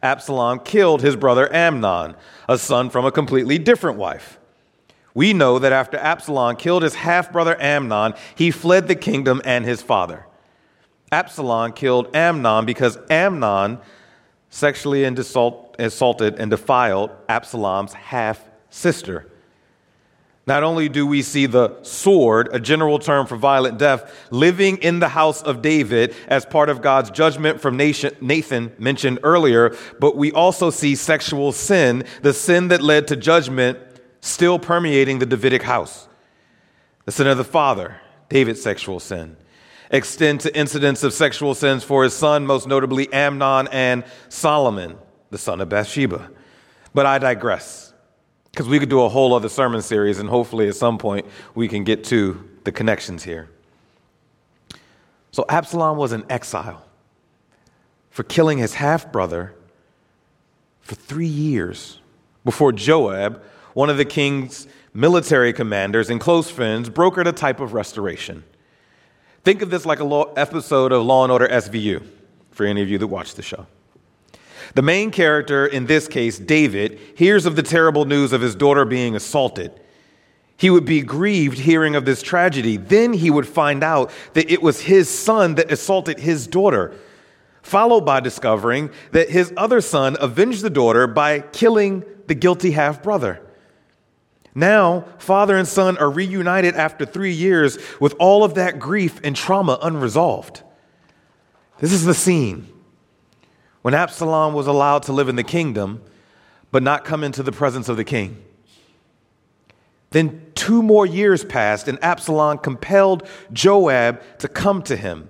Absalom 0.03 0.59
killed 0.59 1.01
his 1.01 1.15
brother 1.15 1.53
Amnon, 1.53 2.15
a 2.49 2.57
son 2.57 2.89
from 2.89 3.05
a 3.05 3.11
completely 3.11 3.57
different 3.57 3.97
wife. 3.97 4.39
We 5.13 5.33
know 5.33 5.59
that 5.59 5.71
after 5.71 5.97
Absalom 5.97 6.55
killed 6.55 6.83
his 6.83 6.95
half 6.95 7.31
brother 7.31 7.59
Amnon, 7.61 8.13
he 8.35 8.51
fled 8.51 8.87
the 8.87 8.95
kingdom 8.95 9.41
and 9.43 9.65
his 9.65 9.81
father. 9.81 10.25
Absalom 11.11 11.73
killed 11.73 12.15
Amnon 12.15 12.65
because 12.65 12.97
Amnon 13.09 13.79
sexually 14.49 15.03
assaulted 15.85 16.35
and 16.39 16.51
defiled 16.51 17.11
Absalom's 17.27 17.93
half 17.93 18.43
sister. 18.69 19.27
Not 20.47 20.63
only 20.63 20.89
do 20.89 21.05
we 21.05 21.21
see 21.21 21.45
the 21.45 21.81
sword, 21.83 22.49
a 22.51 22.59
general 22.59 22.97
term 22.97 23.27
for 23.27 23.35
violent 23.35 23.77
death, 23.77 24.27
living 24.31 24.77
in 24.77 24.99
the 24.99 25.09
house 25.09 25.43
of 25.43 25.61
David 25.61 26.15
as 26.27 26.45
part 26.45 26.69
of 26.69 26.81
God's 26.81 27.11
judgment 27.11 27.61
from 27.61 27.77
Nathan 27.77 28.73
mentioned 28.79 29.19
earlier, 29.23 29.75
but 29.99 30.17
we 30.17 30.31
also 30.31 30.71
see 30.71 30.95
sexual 30.95 31.51
sin, 31.51 32.05
the 32.23 32.33
sin 32.33 32.69
that 32.69 32.81
led 32.81 33.07
to 33.09 33.15
judgment, 33.15 33.77
still 34.21 34.57
permeating 34.57 35.19
the 35.19 35.27
Davidic 35.27 35.61
house. 35.61 36.07
The 37.05 37.11
sin 37.11 37.27
of 37.27 37.37
the 37.37 37.43
father, 37.43 38.01
David's 38.29 38.61
sexual 38.61 38.99
sin 38.99 39.37
extend 39.91 40.39
to 40.39 40.57
incidents 40.57 41.03
of 41.03 41.13
sexual 41.13 41.53
sins 41.53 41.83
for 41.83 42.03
his 42.03 42.15
son, 42.15 42.45
most 42.45 42.67
notably 42.67 43.11
Amnon 43.13 43.67
and 43.71 44.03
Solomon, 44.29 44.97
the 45.31 45.37
son 45.37 45.59
of 45.61 45.69
Bathsheba. 45.69 46.29
But 46.93 47.05
I 47.05 47.17
digress, 47.17 47.93
because 48.51 48.67
we 48.67 48.77
could 48.77 48.89
do 48.89 49.01
a 49.01 49.09
whole 49.09 49.33
other 49.33 49.49
sermon 49.49 49.81
series, 49.81 50.19
and 50.19 50.29
hopefully 50.29 50.67
at 50.67 50.75
some 50.75 50.97
point 50.97 51.25
we 51.55 51.67
can 51.67 51.83
get 51.83 52.03
to 52.05 52.47
the 52.63 52.71
connections 52.71 53.23
here. 53.23 53.49
So 55.31 55.45
Absalom 55.49 55.97
was 55.97 56.11
in 56.11 56.25
exile 56.29 56.85
for 58.09 58.23
killing 58.23 58.57
his 58.57 58.75
half 58.75 59.11
brother 59.11 59.55
for 60.81 60.95
three 60.95 61.25
years 61.25 61.99
before 62.43 62.73
Joab, 62.73 63.41
one 63.73 63.89
of 63.89 63.97
the 63.97 64.05
king's 64.05 64.67
military 64.93 65.53
commanders 65.53 66.09
and 66.09 66.19
close 66.19 66.49
friends, 66.49 66.89
brokered 66.89 67.27
a 67.27 67.31
type 67.31 67.61
of 67.61 67.73
restoration. 67.73 68.43
Think 69.43 69.61
of 69.61 69.69
this 69.69 69.85
like 69.85 69.99
a 69.99 70.03
law, 70.03 70.33
episode 70.33 70.91
of 70.91 71.05
Law 71.05 71.23
and 71.23 71.31
Order 71.31 71.47
SVU, 71.47 72.05
for 72.51 72.65
any 72.65 72.81
of 72.81 72.89
you 72.89 72.97
that 72.97 73.07
watch 73.07 73.35
the 73.35 73.41
show. 73.41 73.65
The 74.73 74.81
main 74.81 75.11
character, 75.11 75.65
in 75.65 75.85
this 75.85 76.07
case, 76.07 76.39
David, 76.39 76.99
hears 77.15 77.45
of 77.45 77.55
the 77.55 77.63
terrible 77.63 78.05
news 78.05 78.31
of 78.31 78.41
his 78.41 78.55
daughter 78.55 78.85
being 78.85 79.15
assaulted. 79.15 79.71
He 80.55 80.69
would 80.69 80.85
be 80.85 81.01
grieved 81.01 81.57
hearing 81.57 81.95
of 81.95 82.05
this 82.05 82.21
tragedy. 82.21 82.77
Then 82.77 83.13
he 83.13 83.31
would 83.31 83.47
find 83.47 83.83
out 83.83 84.11
that 84.33 84.51
it 84.51 84.61
was 84.61 84.81
his 84.81 85.09
son 85.09 85.55
that 85.55 85.71
assaulted 85.71 86.19
his 86.19 86.47
daughter, 86.47 86.93
followed 87.63 88.05
by 88.05 88.19
discovering 88.19 88.91
that 89.11 89.29
his 89.29 89.51
other 89.57 89.81
son 89.81 90.15
avenged 90.19 90.61
the 90.61 90.69
daughter 90.69 91.07
by 91.07 91.39
killing 91.39 92.05
the 92.27 92.35
guilty 92.35 92.71
half 92.71 93.01
brother. 93.01 93.41
Now, 94.53 95.05
father 95.17 95.57
and 95.57 95.67
son 95.67 95.97
are 95.97 96.09
reunited 96.09 96.75
after 96.75 97.05
three 97.05 97.33
years 97.33 97.77
with 97.99 98.13
all 98.19 98.43
of 98.43 98.55
that 98.55 98.79
grief 98.79 99.19
and 99.23 99.35
trauma 99.35 99.79
unresolved. 99.81 100.61
This 101.79 101.91
is 101.91 102.05
the 102.05 102.13
scene 102.13 102.67
when 103.81 103.93
Absalom 103.93 104.53
was 104.53 104.67
allowed 104.67 105.03
to 105.03 105.13
live 105.13 105.29
in 105.29 105.35
the 105.35 105.43
kingdom, 105.43 106.01
but 106.71 106.83
not 106.83 107.03
come 107.03 107.23
into 107.23 107.43
the 107.43 107.51
presence 107.51 107.89
of 107.89 107.97
the 107.97 108.03
king. 108.03 108.41
Then 110.11 110.51
two 110.55 110.83
more 110.83 111.05
years 111.05 111.43
passed, 111.43 111.87
and 111.87 112.01
Absalom 112.03 112.59
compelled 112.59 113.27
Joab 113.51 114.21
to 114.39 114.47
come 114.47 114.83
to 114.83 114.95
him 114.95 115.29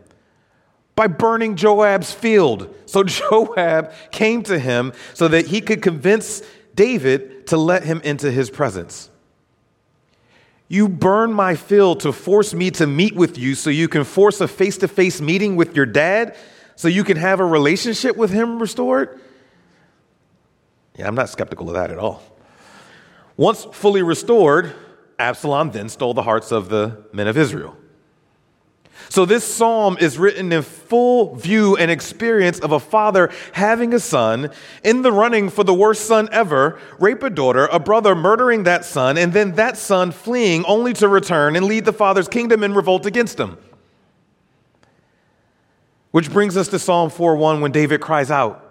by 0.95 1.07
burning 1.07 1.55
Joab's 1.55 2.11
field. 2.11 2.73
So 2.85 3.03
Joab 3.05 3.91
came 4.11 4.43
to 4.43 4.59
him 4.59 4.93
so 5.13 5.27
that 5.27 5.47
he 5.47 5.61
could 5.61 5.81
convince 5.81 6.41
David 6.75 7.47
to 7.47 7.57
let 7.57 7.83
him 7.83 8.01
into 8.03 8.31
his 8.31 8.49
presence. 8.49 9.09
You 10.67 10.87
burn 10.87 11.33
my 11.33 11.55
field 11.55 11.99
to 12.01 12.13
force 12.13 12.53
me 12.53 12.71
to 12.71 12.87
meet 12.87 13.13
with 13.13 13.37
you 13.37 13.55
so 13.55 13.69
you 13.69 13.89
can 13.89 14.03
force 14.03 14.39
a 14.39 14.47
face 14.47 14.77
to 14.77 14.87
face 14.87 15.19
meeting 15.19 15.57
with 15.57 15.75
your 15.75 15.85
dad 15.85 16.35
so 16.81 16.87
you 16.87 17.03
can 17.03 17.15
have 17.15 17.39
a 17.39 17.45
relationship 17.45 18.17
with 18.17 18.31
him 18.31 18.57
restored? 18.57 19.21
Yeah, 20.97 21.07
I'm 21.07 21.13
not 21.13 21.29
skeptical 21.29 21.67
of 21.69 21.75
that 21.75 21.91
at 21.91 21.99
all. 21.99 22.23
Once 23.37 23.65
fully 23.65 24.01
restored, 24.01 24.73
Absalom 25.19 25.69
then 25.69 25.89
stole 25.89 26.15
the 26.15 26.23
hearts 26.23 26.51
of 26.51 26.69
the 26.69 27.05
men 27.13 27.27
of 27.27 27.37
Israel. 27.37 27.77
So, 29.09 29.25
this 29.25 29.43
psalm 29.43 29.95
is 29.99 30.17
written 30.17 30.51
in 30.51 30.63
full 30.63 31.35
view 31.35 31.77
and 31.77 31.91
experience 31.91 32.57
of 32.59 32.71
a 32.71 32.79
father 32.79 33.29
having 33.51 33.93
a 33.93 33.99
son 33.99 34.49
in 34.83 35.03
the 35.03 35.11
running 35.11 35.49
for 35.49 35.63
the 35.63 35.75
worst 35.75 36.07
son 36.07 36.29
ever, 36.31 36.79
rape 36.97 37.21
a 37.21 37.29
daughter, 37.29 37.67
a 37.67 37.79
brother 37.79 38.15
murdering 38.15 38.63
that 38.63 38.85
son, 38.85 39.19
and 39.19 39.33
then 39.33 39.51
that 39.51 39.77
son 39.77 40.11
fleeing 40.11 40.65
only 40.65 40.93
to 40.93 41.07
return 41.07 41.55
and 41.55 41.67
lead 41.67 41.85
the 41.85 41.93
father's 41.93 42.27
kingdom 42.27 42.63
in 42.63 42.73
revolt 42.73 43.05
against 43.05 43.39
him. 43.39 43.59
Which 46.11 46.31
brings 46.31 46.57
us 46.57 46.67
to 46.69 46.79
Psalm 46.79 47.09
4:1 47.09 47.61
when 47.61 47.71
David 47.71 48.01
cries 48.01 48.29
out, 48.29 48.67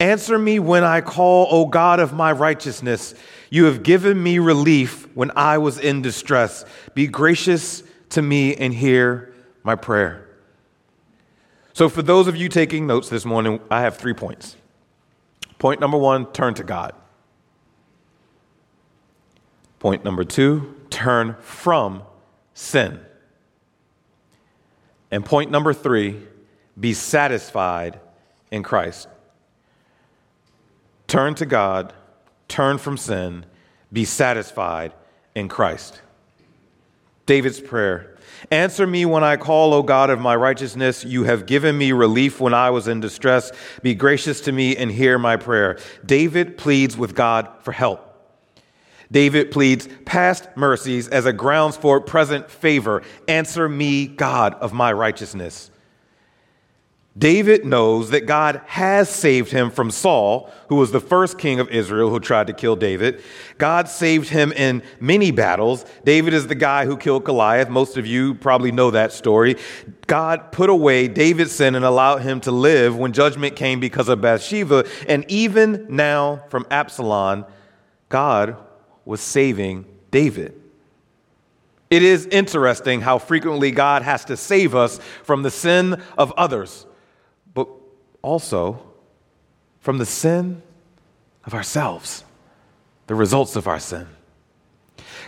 Answer 0.00 0.36
me 0.36 0.58
when 0.58 0.82
I 0.82 1.00
call, 1.00 1.46
O 1.50 1.66
God 1.66 2.00
of 2.00 2.12
my 2.12 2.32
righteousness. 2.32 3.14
You 3.50 3.66
have 3.66 3.84
given 3.84 4.20
me 4.20 4.40
relief 4.40 5.06
when 5.14 5.30
I 5.36 5.58
was 5.58 5.78
in 5.78 6.02
distress. 6.02 6.64
Be 6.94 7.06
gracious 7.06 7.84
to 8.10 8.20
me 8.20 8.56
and 8.56 8.74
hear 8.74 9.32
my 9.62 9.76
prayer. 9.76 10.28
So, 11.72 11.88
for 11.88 12.02
those 12.02 12.26
of 12.26 12.34
you 12.34 12.48
taking 12.48 12.86
notes 12.86 13.08
this 13.08 13.24
morning, 13.24 13.60
I 13.70 13.82
have 13.82 13.96
three 13.96 14.12
points. 14.12 14.56
Point 15.58 15.80
number 15.80 15.96
one 15.96 16.26
turn 16.32 16.54
to 16.54 16.64
God. 16.64 16.94
Point 19.78 20.04
number 20.04 20.24
two 20.24 20.74
turn 20.90 21.36
from 21.40 22.02
sin. 22.54 23.00
And 25.12 25.24
point 25.24 25.50
number 25.50 25.72
three 25.72 26.26
be 26.82 26.92
satisfied 26.92 27.98
in 28.50 28.62
Christ. 28.62 29.08
Turn 31.06 31.34
to 31.36 31.46
God, 31.46 31.94
turn 32.48 32.76
from 32.76 32.98
sin, 32.98 33.46
be 33.92 34.04
satisfied 34.04 34.92
in 35.34 35.48
Christ. 35.48 36.02
David's 37.24 37.60
prayer 37.60 38.12
Answer 38.50 38.86
me 38.86 39.04
when 39.04 39.22
I 39.22 39.36
call, 39.36 39.72
O 39.72 39.82
God 39.82 40.10
of 40.10 40.18
my 40.18 40.34
righteousness. 40.34 41.04
You 41.04 41.24
have 41.24 41.46
given 41.46 41.78
me 41.78 41.92
relief 41.92 42.40
when 42.40 42.54
I 42.54 42.70
was 42.70 42.88
in 42.88 43.00
distress. 43.00 43.52
Be 43.82 43.94
gracious 43.94 44.40
to 44.42 44.52
me 44.52 44.76
and 44.76 44.90
hear 44.90 45.18
my 45.18 45.36
prayer. 45.36 45.78
David 46.04 46.58
pleads 46.58 46.96
with 46.96 47.14
God 47.14 47.48
for 47.60 47.72
help. 47.72 48.08
David 49.10 49.50
pleads 49.50 49.88
past 50.06 50.48
mercies 50.56 51.06
as 51.08 51.26
a 51.26 51.32
grounds 51.32 51.76
for 51.76 52.00
present 52.00 52.50
favor. 52.50 53.02
Answer 53.28 53.68
me, 53.68 54.06
God 54.06 54.54
of 54.54 54.72
my 54.72 54.92
righteousness. 54.92 55.71
David 57.16 57.66
knows 57.66 58.08
that 58.10 58.24
God 58.24 58.62
has 58.64 59.06
saved 59.10 59.52
him 59.52 59.70
from 59.70 59.90
Saul, 59.90 60.50
who 60.68 60.76
was 60.76 60.92
the 60.92 61.00
first 61.00 61.38
king 61.38 61.60
of 61.60 61.68
Israel 61.68 62.08
who 62.08 62.18
tried 62.18 62.46
to 62.46 62.54
kill 62.54 62.74
David. 62.74 63.22
God 63.58 63.86
saved 63.86 64.30
him 64.30 64.50
in 64.52 64.82
many 64.98 65.30
battles. 65.30 65.84
David 66.04 66.32
is 66.32 66.46
the 66.46 66.54
guy 66.54 66.86
who 66.86 66.96
killed 66.96 67.24
Goliath. 67.24 67.68
Most 67.68 67.98
of 67.98 68.06
you 68.06 68.34
probably 68.34 68.72
know 68.72 68.90
that 68.92 69.12
story. 69.12 69.56
God 70.06 70.52
put 70.52 70.70
away 70.70 71.06
David's 71.06 71.52
sin 71.52 71.74
and 71.74 71.84
allowed 71.84 72.22
him 72.22 72.40
to 72.42 72.50
live 72.50 72.96
when 72.96 73.12
judgment 73.12 73.56
came 73.56 73.78
because 73.78 74.08
of 74.08 74.22
Bathsheba. 74.22 74.86
And 75.06 75.26
even 75.28 75.86
now, 75.90 76.44
from 76.48 76.66
Absalom, 76.70 77.44
God 78.08 78.56
was 79.04 79.20
saving 79.20 79.84
David. 80.10 80.58
It 81.90 82.02
is 82.02 82.24
interesting 82.24 83.02
how 83.02 83.18
frequently 83.18 83.70
God 83.70 84.00
has 84.00 84.24
to 84.26 84.36
save 84.38 84.74
us 84.74 84.98
from 85.24 85.42
the 85.42 85.50
sin 85.50 86.00
of 86.16 86.32
others 86.38 86.86
also 88.22 88.82
from 89.80 89.98
the 89.98 90.06
sin 90.06 90.62
of 91.44 91.54
ourselves, 91.54 92.24
the 93.08 93.14
results 93.14 93.56
of 93.56 93.66
our 93.66 93.80
sin. 93.80 94.06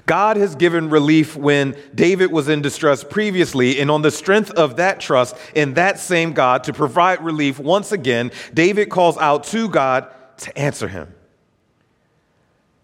God 0.06 0.36
has 0.36 0.54
given 0.54 0.90
relief 0.90 1.36
when 1.36 1.76
David 1.94 2.30
was 2.30 2.48
in 2.48 2.62
distress 2.62 3.02
previously, 3.02 3.80
and 3.80 3.90
on 3.90 4.02
the 4.02 4.10
strength 4.10 4.50
of 4.52 4.76
that 4.76 5.00
trust 5.00 5.36
in 5.54 5.74
that 5.74 5.98
same 5.98 6.32
God 6.32 6.64
to 6.64 6.72
provide 6.72 7.22
relief 7.22 7.58
once 7.58 7.92
again, 7.92 8.30
David 8.52 8.90
calls 8.90 9.16
out 9.18 9.44
to 9.44 9.68
God 9.68 10.08
to 10.38 10.56
answer 10.58 10.88
him. 10.88 11.14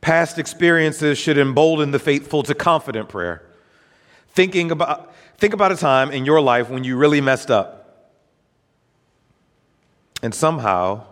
Past 0.00 0.38
experiences 0.38 1.18
should 1.18 1.36
embolden 1.36 1.90
the 1.90 1.98
faithful 1.98 2.42
to 2.44 2.54
confident 2.54 3.08
prayer. 3.08 3.42
Thinking 4.28 4.70
about, 4.70 5.12
think 5.36 5.52
about 5.52 5.72
a 5.72 5.76
time 5.76 6.10
in 6.10 6.24
your 6.24 6.40
life 6.40 6.70
when 6.70 6.84
you 6.84 6.96
really 6.96 7.20
messed 7.20 7.50
up 7.50 7.79
and 10.22 10.34
somehow, 10.34 11.04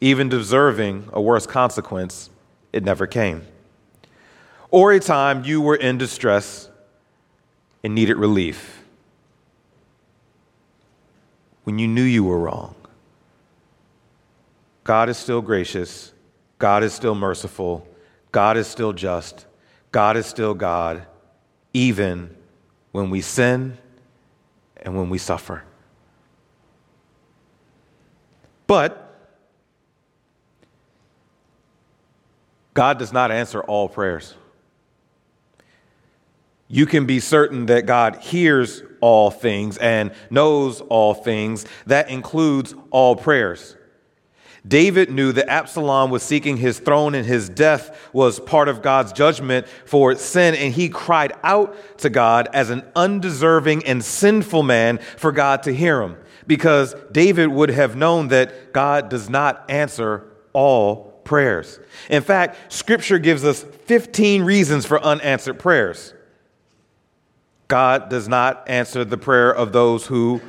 even 0.00 0.28
deserving 0.28 1.08
a 1.12 1.20
worse 1.20 1.46
consequence, 1.46 2.30
it 2.72 2.84
never 2.84 3.06
came. 3.06 3.46
Or 4.70 4.92
a 4.92 5.00
time 5.00 5.44
you 5.44 5.60
were 5.60 5.76
in 5.76 5.98
distress 5.98 6.70
and 7.82 7.94
needed 7.94 8.16
relief 8.16 8.84
when 11.64 11.78
you 11.78 11.88
knew 11.88 12.02
you 12.02 12.24
were 12.24 12.38
wrong. 12.38 12.74
God 14.84 15.08
is 15.08 15.18
still 15.18 15.42
gracious, 15.42 16.12
God 16.58 16.82
is 16.82 16.92
still 16.92 17.14
merciful, 17.14 17.86
God 18.32 18.56
is 18.56 18.66
still 18.66 18.92
just, 18.92 19.46
God 19.92 20.16
is 20.16 20.26
still 20.26 20.54
God, 20.54 21.04
even 21.72 22.34
when 22.92 23.10
we 23.10 23.20
sin 23.20 23.76
and 24.76 24.96
when 24.96 25.10
we 25.10 25.18
suffer. 25.18 25.62
But 28.70 29.04
God 32.72 33.00
does 33.00 33.12
not 33.12 33.32
answer 33.32 33.60
all 33.60 33.88
prayers. 33.88 34.36
You 36.68 36.86
can 36.86 37.04
be 37.04 37.18
certain 37.18 37.66
that 37.66 37.86
God 37.86 38.18
hears 38.20 38.84
all 39.00 39.32
things 39.32 39.76
and 39.76 40.12
knows 40.30 40.82
all 40.82 41.14
things. 41.14 41.66
That 41.86 42.10
includes 42.10 42.72
all 42.92 43.16
prayers. 43.16 43.76
David 44.64 45.10
knew 45.10 45.32
that 45.32 45.50
Absalom 45.50 46.12
was 46.12 46.22
seeking 46.22 46.56
his 46.56 46.78
throne 46.78 47.16
and 47.16 47.26
his 47.26 47.48
death 47.48 48.08
was 48.12 48.38
part 48.38 48.68
of 48.68 48.82
God's 48.82 49.10
judgment 49.10 49.66
for 49.84 50.14
sin, 50.14 50.54
and 50.54 50.72
he 50.72 50.88
cried 50.88 51.32
out 51.42 51.76
to 51.98 52.08
God 52.08 52.48
as 52.52 52.70
an 52.70 52.84
undeserving 52.94 53.84
and 53.84 54.04
sinful 54.04 54.62
man 54.62 54.98
for 55.16 55.32
God 55.32 55.64
to 55.64 55.74
hear 55.74 56.00
him 56.02 56.16
because 56.50 56.96
David 57.12 57.46
would 57.46 57.70
have 57.70 57.94
known 57.94 58.26
that 58.26 58.72
God 58.72 59.08
does 59.08 59.30
not 59.30 59.70
answer 59.70 60.24
all 60.52 61.20
prayers. 61.22 61.78
In 62.08 62.24
fact, 62.24 62.72
Scripture 62.72 63.20
gives 63.20 63.44
us 63.44 63.62
15 63.62 64.42
reasons 64.42 64.84
for 64.84 65.00
unanswered 65.00 65.60
prayers. 65.60 66.12
God 67.68 68.08
does 68.08 68.26
not 68.26 68.68
answer 68.68 69.04
the 69.04 69.16
prayer 69.16 69.54
of 69.54 69.70
those 69.70 70.06
who 70.06 70.40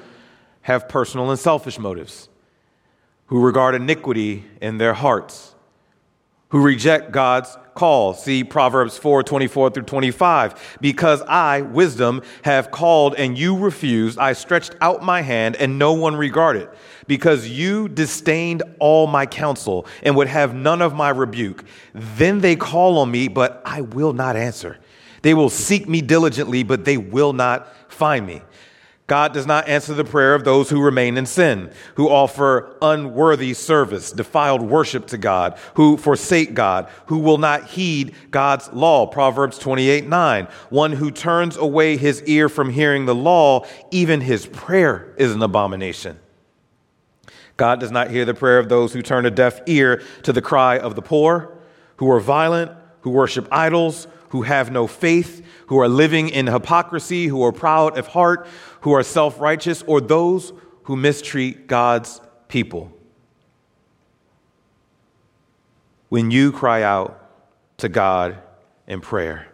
have 0.62 0.90
personal 0.90 1.30
and 1.30 1.40
selfish 1.40 1.78
motives, 1.78 2.30
who 3.28 3.40
regard 3.40 3.76
iniquity 3.76 4.44
in 4.60 4.80
their 4.80 4.96
hearts, 4.96 5.54
who 6.52 6.62
reject 6.62 7.12
God's 7.12 7.58
call. 7.74 8.14
See 8.14 8.44
Proverbs 8.44 8.98
4 8.98 9.24
24 9.24 9.72
through 9.72 9.84
25. 9.84 10.78
Because 10.82 11.22
I, 11.24 11.62
wisdom, 11.62 12.22
have 12.44 12.72
called 12.72 13.16
and 13.16 13.38
you 13.38 13.58
refused, 13.58 14.20
I 14.20 14.34
stretched 14.34 14.76
out 14.82 15.02
my 15.04 15.22
hand 15.22 15.56
and 15.56 15.80
no 15.80 15.94
one 15.94 16.16
regarded. 16.16 16.70
Because 17.08 17.50
you 17.50 17.90
disdained 17.90 18.64
all 18.80 19.08
my 19.08 19.26
counsel 19.26 19.88
and 20.04 20.16
would 20.16 20.28
have 20.28 20.54
none 20.54 20.82
of 20.82 20.94
my 20.94 21.10
rebuke. 21.10 21.64
Then 21.94 22.40
they 22.40 22.56
call 22.56 23.00
on 23.00 23.10
me, 23.10 23.28
but 23.28 23.62
I 23.66 23.82
will 23.82 24.14
not 24.14 24.36
answer. 24.36 24.78
They 25.22 25.34
will 25.34 25.50
seek 25.50 25.88
me 25.88 26.02
diligently, 26.02 26.64
but 26.64 26.86
they 26.86 26.98
will 26.98 27.34
not 27.34 27.68
find 27.92 28.26
me. 28.26 28.42
God 29.12 29.34
does 29.34 29.46
not 29.46 29.68
answer 29.68 29.94
the 29.94 30.06
prayer 30.06 30.36
of 30.36 30.46
those 30.46 30.70
who 30.70 30.82
remain 30.82 31.18
in 31.18 31.26
sin, 31.26 31.70
who 31.96 32.08
offer 32.08 32.78
unworthy 32.82 33.54
service, 33.54 34.10
defiled 34.10 34.62
worship 34.62 35.08
to 35.08 35.18
God, 35.18 35.58
who 35.74 35.98
forsake 35.98 36.54
God, 36.54 36.88
who 37.08 37.18
will 37.18 37.38
not 37.38 37.68
heed 37.68 38.16
God's 38.30 38.72
law. 38.72 39.06
Proverbs 39.06 39.58
28 39.58 40.08
9. 40.08 40.48
One 40.70 40.94
who 40.94 41.12
turns 41.12 41.58
away 41.58 41.98
his 41.98 42.24
ear 42.24 42.48
from 42.48 42.70
hearing 42.70 43.06
the 43.06 43.14
law, 43.14 43.66
even 43.92 44.22
his 44.22 44.46
prayer 44.46 45.14
is 45.18 45.34
an 45.34 45.44
abomination. 45.44 46.18
God 47.58 47.82
does 47.82 47.92
not 47.92 48.12
hear 48.12 48.24
the 48.24 48.34
prayer 48.34 48.60
of 48.60 48.70
those 48.70 48.94
who 48.94 49.02
turn 49.02 49.26
a 49.26 49.30
deaf 49.30 49.60
ear 49.66 50.02
to 50.24 50.32
the 50.32 50.42
cry 50.42 50.80
of 50.80 50.96
the 50.96 51.02
poor, 51.02 51.58
who 51.98 52.10
are 52.10 52.22
violent, 52.22 52.72
who 53.02 53.10
worship 53.10 53.46
idols, 53.52 54.08
who 54.32 54.44
have 54.44 54.72
no 54.72 54.88
faith, 54.88 55.46
who 55.68 55.78
are 55.80 55.90
living 55.90 56.30
in 56.30 56.48
hypocrisy, 56.48 57.28
who 57.28 57.44
are 57.44 57.52
proud 57.52 57.98
of 57.98 58.08
heart, 58.08 58.48
who 58.82 58.92
are 58.94 59.04
self 59.04 59.40
righteous, 59.40 59.84
or 59.88 60.02
those 60.02 60.54
who 60.84 60.96
mistreat 60.96 61.68
God's 61.68 62.22
people. 62.48 62.92
When 66.10 66.30
you 66.30 66.52
cry 66.52 66.84
out 66.84 67.18
to 67.78 67.88
God 67.88 68.38
in 68.86 69.00
prayer, 69.00 69.48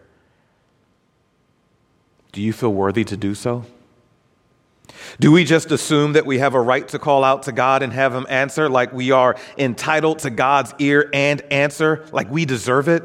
do 2.32 2.42
you 2.42 2.52
feel 2.52 2.74
worthy 2.74 3.04
to 3.04 3.16
do 3.18 3.36
so? 3.36 3.64
Do 5.20 5.32
we 5.32 5.44
just 5.44 5.72
assume 5.72 6.14
that 6.14 6.26
we 6.26 6.40
have 6.40 6.54
a 6.54 6.62
right 6.62 6.88
to 6.90 7.00
call 7.00 7.24
out 7.24 7.44
to 7.44 7.52
God 7.52 7.84
and 7.84 7.92
have 7.94 8.14
Him 8.14 8.26
answer 8.30 8.70
like 8.70 8.94
we 8.94 9.12
are 9.12 9.36
entitled 9.58 10.20
to 10.20 10.30
God's 10.30 10.74
ear 10.80 11.10
and 11.14 11.42
answer 11.52 12.06
like 12.12 12.30
we 12.32 12.46
deserve 12.46 12.88
it? 12.88 13.04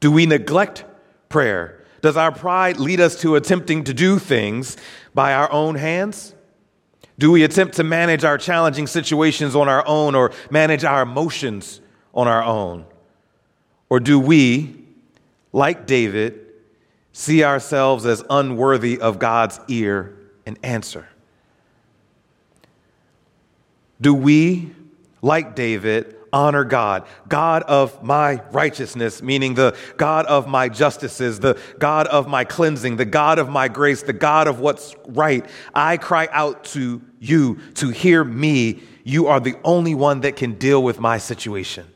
Do 0.00 0.10
we 0.12 0.26
neglect 0.26 0.84
prayer? 1.28 1.77
Does 2.00 2.16
our 2.16 2.32
pride 2.32 2.78
lead 2.78 3.00
us 3.00 3.20
to 3.22 3.34
attempting 3.36 3.84
to 3.84 3.94
do 3.94 4.18
things 4.18 4.76
by 5.14 5.34
our 5.34 5.50
own 5.50 5.74
hands? 5.74 6.34
Do 7.18 7.32
we 7.32 7.42
attempt 7.42 7.74
to 7.76 7.84
manage 7.84 8.24
our 8.24 8.38
challenging 8.38 8.86
situations 8.86 9.56
on 9.56 9.68
our 9.68 9.86
own 9.86 10.14
or 10.14 10.32
manage 10.50 10.84
our 10.84 11.02
emotions 11.02 11.80
on 12.14 12.28
our 12.28 12.42
own? 12.42 12.84
Or 13.90 13.98
do 13.98 14.20
we, 14.20 14.84
like 15.52 15.86
David, 15.86 16.46
see 17.12 17.42
ourselves 17.42 18.06
as 18.06 18.22
unworthy 18.30 19.00
of 19.00 19.18
God's 19.18 19.58
ear 19.66 20.16
and 20.46 20.58
answer? 20.62 21.08
Do 24.00 24.14
we, 24.14 24.70
like 25.20 25.56
David, 25.56 26.14
honor 26.32 26.64
God, 26.64 27.06
God 27.28 27.62
of 27.64 28.02
my 28.02 28.42
righteousness, 28.50 29.22
meaning 29.22 29.54
the 29.54 29.76
God 29.96 30.26
of 30.26 30.46
my 30.46 30.68
justices, 30.68 31.40
the 31.40 31.58
God 31.78 32.06
of 32.08 32.28
my 32.28 32.44
cleansing, 32.44 32.96
the 32.96 33.04
God 33.04 33.38
of 33.38 33.48
my 33.48 33.68
grace, 33.68 34.02
the 34.02 34.12
God 34.12 34.48
of 34.48 34.60
what's 34.60 34.94
right. 35.06 35.44
I 35.74 35.96
cry 35.96 36.28
out 36.32 36.64
to 36.66 37.00
you 37.18 37.58
to 37.74 37.90
hear 37.90 38.24
me. 38.24 38.80
You 39.04 39.28
are 39.28 39.40
the 39.40 39.56
only 39.64 39.94
one 39.94 40.20
that 40.20 40.36
can 40.36 40.54
deal 40.54 40.82
with 40.82 41.00
my 41.00 41.18
situation. 41.18 41.86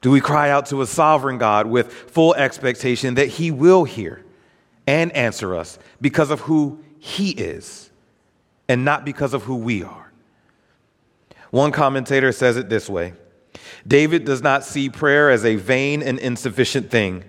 Do 0.00 0.10
we 0.10 0.20
cry 0.20 0.50
out 0.50 0.66
to 0.66 0.82
a 0.82 0.86
sovereign 0.86 1.38
God 1.38 1.66
with 1.66 1.92
full 1.92 2.34
expectation 2.34 3.14
that 3.14 3.28
He 3.28 3.50
will 3.50 3.84
hear 3.84 4.24
and 4.86 5.10
answer 5.12 5.54
us 5.54 5.78
because 6.00 6.30
of 6.30 6.40
who 6.40 6.84
He 6.98 7.30
is 7.30 7.90
and 8.68 8.84
not 8.84 9.04
because 9.04 9.34
of 9.34 9.42
who 9.44 9.56
we 9.56 9.82
are? 9.82 10.05
One 11.50 11.72
commentator 11.72 12.32
says 12.32 12.56
it 12.56 12.68
this 12.68 12.88
way 12.88 13.14
David 13.86 14.24
does 14.24 14.42
not 14.42 14.64
see 14.64 14.88
prayer 14.88 15.30
as 15.30 15.44
a 15.44 15.56
vain 15.56 16.02
and 16.02 16.18
insufficient 16.18 16.90
thing, 16.90 17.24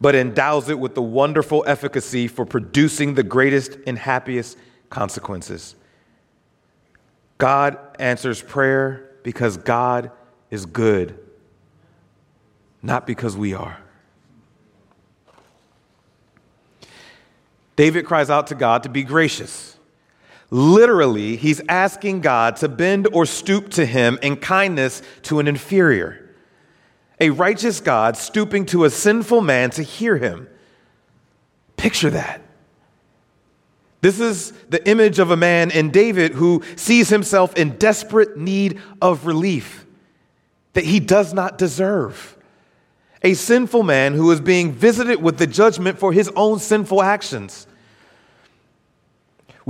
but 0.00 0.14
endows 0.14 0.68
it 0.68 0.78
with 0.78 0.94
the 0.94 1.02
wonderful 1.02 1.64
efficacy 1.66 2.28
for 2.28 2.44
producing 2.44 3.14
the 3.14 3.22
greatest 3.22 3.78
and 3.86 3.98
happiest 3.98 4.58
consequences. 4.88 5.76
God 7.38 7.78
answers 7.98 8.42
prayer 8.42 9.10
because 9.22 9.56
God 9.56 10.10
is 10.50 10.66
good, 10.66 11.18
not 12.82 13.06
because 13.06 13.36
we 13.36 13.54
are. 13.54 13.78
David 17.76 18.04
cries 18.04 18.28
out 18.28 18.48
to 18.48 18.54
God 18.54 18.82
to 18.82 18.90
be 18.90 19.02
gracious. 19.02 19.78
Literally, 20.50 21.36
he's 21.36 21.60
asking 21.68 22.20
God 22.20 22.56
to 22.56 22.68
bend 22.68 23.08
or 23.12 23.24
stoop 23.24 23.70
to 23.70 23.86
him 23.86 24.18
in 24.20 24.36
kindness 24.36 25.00
to 25.22 25.38
an 25.38 25.46
inferior. 25.46 26.28
A 27.20 27.30
righteous 27.30 27.80
God 27.80 28.16
stooping 28.16 28.66
to 28.66 28.84
a 28.84 28.90
sinful 28.90 29.42
man 29.42 29.70
to 29.70 29.82
hear 29.82 30.16
him. 30.16 30.48
Picture 31.76 32.10
that. 32.10 32.42
This 34.00 34.18
is 34.18 34.52
the 34.70 34.86
image 34.88 35.18
of 35.18 35.30
a 35.30 35.36
man 35.36 35.70
in 35.70 35.90
David 35.90 36.32
who 36.32 36.62
sees 36.74 37.10
himself 37.10 37.54
in 37.56 37.76
desperate 37.76 38.36
need 38.36 38.80
of 39.00 39.26
relief 39.26 39.86
that 40.72 40.84
he 40.84 41.00
does 41.00 41.34
not 41.34 41.58
deserve. 41.58 42.36
A 43.22 43.34
sinful 43.34 43.82
man 43.82 44.14
who 44.14 44.30
is 44.30 44.40
being 44.40 44.72
visited 44.72 45.22
with 45.22 45.36
the 45.36 45.46
judgment 45.46 45.98
for 45.98 46.12
his 46.12 46.30
own 46.34 46.58
sinful 46.58 47.02
actions. 47.02 47.66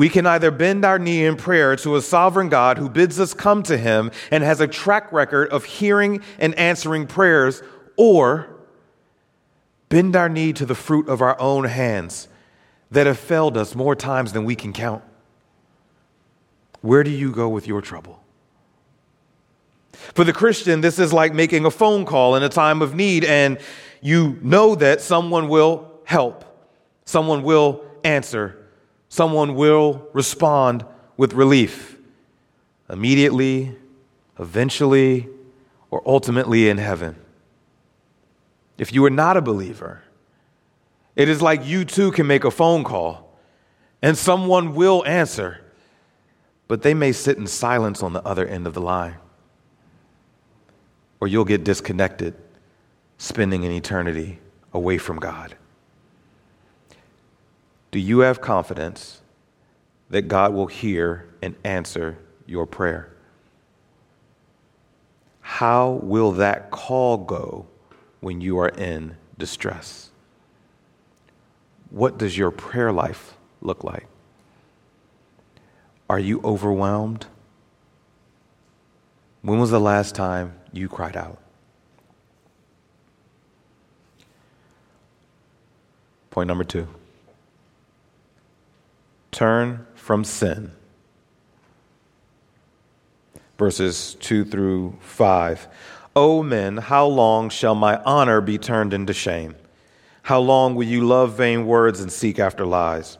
We 0.00 0.08
can 0.08 0.24
either 0.24 0.50
bend 0.50 0.86
our 0.86 0.98
knee 0.98 1.26
in 1.26 1.36
prayer 1.36 1.76
to 1.76 1.94
a 1.94 2.00
sovereign 2.00 2.48
God 2.48 2.78
who 2.78 2.88
bids 2.88 3.20
us 3.20 3.34
come 3.34 3.62
to 3.64 3.76
him 3.76 4.10
and 4.30 4.42
has 4.42 4.58
a 4.58 4.66
track 4.66 5.12
record 5.12 5.50
of 5.50 5.66
hearing 5.66 6.22
and 6.38 6.54
answering 6.54 7.06
prayers, 7.06 7.62
or 7.98 8.48
bend 9.90 10.16
our 10.16 10.30
knee 10.30 10.54
to 10.54 10.64
the 10.64 10.74
fruit 10.74 11.06
of 11.06 11.20
our 11.20 11.38
own 11.38 11.64
hands 11.64 12.28
that 12.90 13.06
have 13.06 13.18
failed 13.18 13.58
us 13.58 13.74
more 13.74 13.94
times 13.94 14.32
than 14.32 14.46
we 14.46 14.56
can 14.56 14.72
count. 14.72 15.04
Where 16.80 17.04
do 17.04 17.10
you 17.10 17.30
go 17.30 17.50
with 17.50 17.66
your 17.66 17.82
trouble? 17.82 18.24
For 19.92 20.24
the 20.24 20.32
Christian, 20.32 20.80
this 20.80 20.98
is 20.98 21.12
like 21.12 21.34
making 21.34 21.66
a 21.66 21.70
phone 21.70 22.06
call 22.06 22.36
in 22.36 22.42
a 22.42 22.48
time 22.48 22.80
of 22.80 22.94
need, 22.94 23.26
and 23.26 23.58
you 24.00 24.38
know 24.40 24.74
that 24.76 25.02
someone 25.02 25.50
will 25.50 25.92
help, 26.04 26.46
someone 27.04 27.42
will 27.42 27.84
answer, 28.02 28.59
someone 29.10 29.56
will 29.56 30.08
respond 30.14 30.86
with 31.18 31.34
relief 31.34 31.98
immediately, 32.88 33.76
eventually, 34.38 35.28
or 35.90 36.02
ultimately 36.06 36.70
in 36.70 36.78
heaven. 36.78 37.16
If 38.78 38.94
you 38.94 39.04
are 39.04 39.10
not 39.10 39.36
a 39.36 39.42
believer, 39.42 40.02
it 41.14 41.28
is 41.28 41.42
like 41.42 41.66
you 41.66 41.84
too 41.84 42.12
can 42.12 42.26
make 42.26 42.44
a 42.44 42.50
phone 42.50 42.84
call 42.84 43.36
and 44.00 44.16
someone 44.16 44.74
will 44.74 45.04
answer, 45.04 45.60
but 46.68 46.82
they 46.82 46.94
may 46.94 47.12
sit 47.12 47.36
in 47.36 47.46
silence 47.46 48.02
on 48.02 48.12
the 48.12 48.22
other 48.22 48.46
end 48.46 48.66
of 48.66 48.74
the 48.74 48.80
line. 48.80 49.16
Or 51.20 51.28
you'll 51.28 51.44
get 51.44 51.64
disconnected, 51.64 52.34
spending 53.18 53.64
an 53.66 53.72
eternity 53.72 54.38
away 54.72 54.96
from 54.96 55.18
God. 55.18 55.56
Do 57.90 57.98
you 57.98 58.20
have 58.20 58.40
confidence 58.40 59.20
that 60.10 60.22
God 60.22 60.52
will 60.52 60.66
hear 60.66 61.28
and 61.42 61.54
answer 61.64 62.18
your 62.46 62.66
prayer? 62.66 63.12
How 65.40 65.90
will 66.02 66.32
that 66.32 66.70
call 66.70 67.16
go 67.16 67.66
when 68.20 68.40
you 68.40 68.58
are 68.58 68.68
in 68.68 69.16
distress? 69.38 70.10
What 71.90 72.18
does 72.18 72.38
your 72.38 72.52
prayer 72.52 72.92
life 72.92 73.34
look 73.60 73.82
like? 73.82 74.06
Are 76.08 76.20
you 76.20 76.40
overwhelmed? 76.44 77.26
When 79.42 79.58
was 79.58 79.70
the 79.70 79.80
last 79.80 80.14
time 80.14 80.54
you 80.72 80.88
cried 80.88 81.16
out? 81.16 81.38
Point 86.30 86.46
number 86.46 86.64
two 86.64 86.86
turn 89.30 89.86
from 89.94 90.24
sin. 90.24 90.72
Verses 93.58 94.16
2 94.20 94.44
through 94.44 94.96
5. 95.00 95.68
O 96.16 96.42
men, 96.42 96.78
how 96.78 97.06
long 97.06 97.50
shall 97.50 97.74
my 97.74 97.96
honor 98.04 98.40
be 98.40 98.58
turned 98.58 98.92
into 98.92 99.12
shame? 99.12 99.54
How 100.22 100.40
long 100.40 100.74
will 100.74 100.86
you 100.86 101.06
love 101.06 101.36
vain 101.36 101.66
words 101.66 102.00
and 102.00 102.10
seek 102.10 102.38
after 102.38 102.66
lies? 102.66 103.18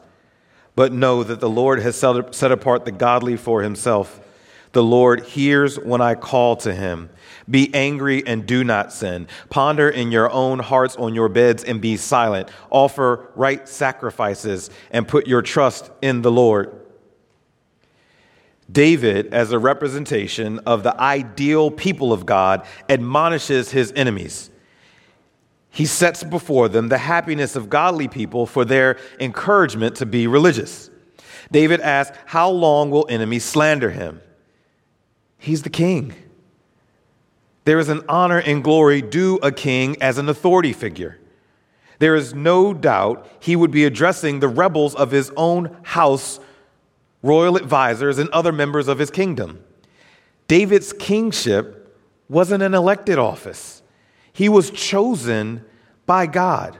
But 0.75 0.93
know 0.93 1.23
that 1.23 1.39
the 1.39 1.49
Lord 1.49 1.79
has 1.81 1.95
set 1.95 2.51
apart 2.51 2.85
the 2.85 2.91
godly 2.91 3.37
for 3.37 3.61
himself. 3.61 4.19
The 4.71 4.83
Lord 4.83 5.23
hears 5.23 5.77
when 5.77 6.01
I 6.01 6.15
call 6.15 6.55
to 6.57 6.73
him. 6.73 7.09
Be 7.49 7.73
angry 7.73 8.25
and 8.25 8.45
do 8.45 8.63
not 8.63 8.93
sin. 8.93 9.27
Ponder 9.49 9.89
in 9.89 10.11
your 10.11 10.31
own 10.31 10.59
hearts 10.59 10.95
on 10.95 11.15
your 11.15 11.29
beds 11.29 11.63
and 11.63 11.81
be 11.81 11.97
silent. 11.97 12.49
Offer 12.69 13.31
right 13.35 13.67
sacrifices 13.67 14.69
and 14.91 15.07
put 15.07 15.27
your 15.27 15.41
trust 15.41 15.91
in 16.01 16.21
the 16.21 16.31
Lord. 16.31 16.77
David, 18.71 19.33
as 19.33 19.51
a 19.51 19.59
representation 19.59 20.59
of 20.59 20.83
the 20.83 20.99
ideal 20.99 21.71
people 21.71 22.13
of 22.13 22.25
God, 22.25 22.65
admonishes 22.87 23.71
his 23.71 23.91
enemies. 23.95 24.49
He 25.69 25.85
sets 25.85 26.23
before 26.23 26.69
them 26.69 26.89
the 26.89 26.97
happiness 26.97 27.55
of 27.55 27.69
godly 27.69 28.07
people 28.07 28.45
for 28.45 28.65
their 28.65 28.97
encouragement 29.19 29.95
to 29.97 30.05
be 30.05 30.27
religious. 30.27 30.89
David 31.51 31.81
asks, 31.81 32.17
How 32.25 32.49
long 32.49 32.91
will 32.91 33.05
enemies 33.09 33.43
slander 33.43 33.89
him? 33.89 34.21
He's 35.37 35.63
the 35.63 35.69
king. 35.69 36.13
There 37.63 37.79
is 37.79 37.89
an 37.89 38.03
honor 38.09 38.39
and 38.39 38.63
glory 38.63 39.01
due 39.01 39.37
a 39.43 39.51
king 39.51 40.01
as 40.01 40.17
an 40.17 40.27
authority 40.29 40.73
figure. 40.73 41.19
There 41.99 42.15
is 42.15 42.33
no 42.33 42.73
doubt 42.73 43.27
he 43.39 43.55
would 43.55 43.69
be 43.69 43.85
addressing 43.85 44.39
the 44.39 44.47
rebels 44.47 44.95
of 44.95 45.11
his 45.11 45.31
own 45.37 45.77
house, 45.83 46.39
royal 47.21 47.55
advisors, 47.55 48.17
and 48.17 48.29
other 48.31 48.51
members 48.51 48.87
of 48.87 48.97
his 48.97 49.11
kingdom. 49.11 49.63
David's 50.47 50.93
kingship 50.93 51.95
wasn't 52.27 52.63
an 52.63 52.73
elected 52.73 53.19
office, 53.19 53.83
he 54.33 54.49
was 54.49 54.71
chosen 54.71 55.63
by 56.05 56.25
God. 56.25 56.77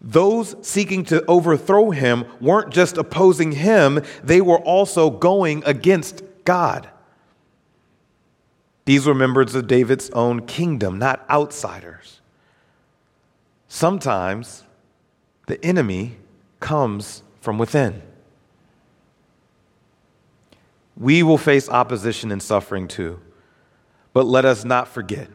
Those 0.00 0.56
seeking 0.66 1.04
to 1.04 1.24
overthrow 1.26 1.90
him 1.90 2.24
weren't 2.40 2.72
just 2.72 2.98
opposing 2.98 3.52
him, 3.52 4.02
they 4.22 4.40
were 4.40 4.58
also 4.58 5.10
going 5.10 5.62
against 5.64 6.22
God. 6.44 6.90
These 8.86 9.04
were 9.04 9.14
members 9.14 9.54
of 9.54 9.66
David's 9.66 10.10
own 10.10 10.46
kingdom, 10.46 10.98
not 10.98 11.26
outsiders. 11.28 12.20
Sometimes 13.68 14.62
the 15.48 15.62
enemy 15.64 16.16
comes 16.60 17.22
from 17.40 17.58
within. 17.58 18.00
We 20.96 21.22
will 21.22 21.36
face 21.36 21.68
opposition 21.68 22.30
and 22.32 22.42
suffering 22.42 22.88
too. 22.88 23.20
But 24.12 24.24
let 24.24 24.44
us 24.44 24.64
not 24.64 24.88
forget 24.88 25.28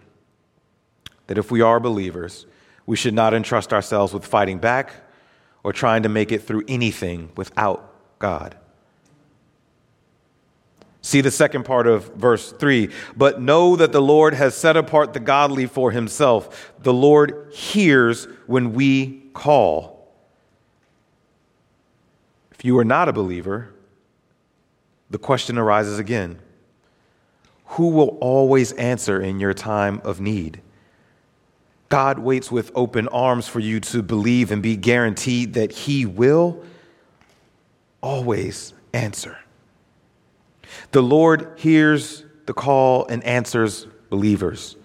that 1.28 1.38
if 1.38 1.52
we 1.52 1.62
are 1.62 1.80
believers, 1.80 2.48
we 2.86 2.96
should 2.96 3.14
not 3.14 3.34
entrust 3.34 3.74
ourselves 3.74 4.14
with 4.14 4.26
fighting 4.26 4.60
back 4.60 4.94
or 5.64 5.72
trying 5.72 6.04
to 6.04 6.10
make 6.10 6.32
it 6.32 6.42
through 6.42 6.64
anything 6.68 7.32
without 7.36 7.94
God. 8.18 8.56
See 11.02 11.22
the 11.22 11.32
second 11.32 11.64
part 11.64 11.88
of 11.88 12.14
verse 12.14 12.52
3. 12.52 12.90
But 13.18 13.42
know 13.42 13.76
that 13.76 13.92
the 13.92 14.02
Lord 14.02 14.36
has 14.36 14.56
set 14.56 14.78
apart 14.78 15.14
the 15.14 15.20
godly 15.20 15.66
for 15.66 15.92
himself. 15.92 16.72
The 16.80 16.94
Lord 16.94 17.52
hears 17.52 18.26
when 18.46 18.74
we 18.74 19.24
call. 19.34 20.14
If 22.52 22.64
you 22.64 22.78
are 22.78 22.86
not 22.86 23.10
a 23.10 23.14
believer, 23.14 23.74
the 25.10 25.18
question 25.18 25.58
arises 25.58 25.98
again 25.98 26.40
Who 27.66 27.90
will 27.90 28.18
always 28.22 28.72
answer 28.74 29.20
in 29.20 29.40
your 29.40 29.56
time 29.56 30.02
of 30.04 30.22
need? 30.22 30.62
God 31.90 32.20
waits 32.20 32.52
with 32.52 32.72
open 32.74 33.08
arms 33.10 33.48
for 33.48 33.60
you 33.60 33.80
to 33.82 34.02
believe 34.02 34.52
and 34.52 34.62
be 34.62 34.78
guaranteed 34.78 35.56
that 35.56 35.72
He 35.72 36.06
will 36.06 36.64
always 38.02 38.74
answer. 38.94 39.38
The 40.92 41.02
Lord 41.02 41.54
hears 41.58 42.26
the 42.46 42.54
call 42.54 43.06
and 43.08 43.24
answers 43.24 43.88
believers. 44.10 44.76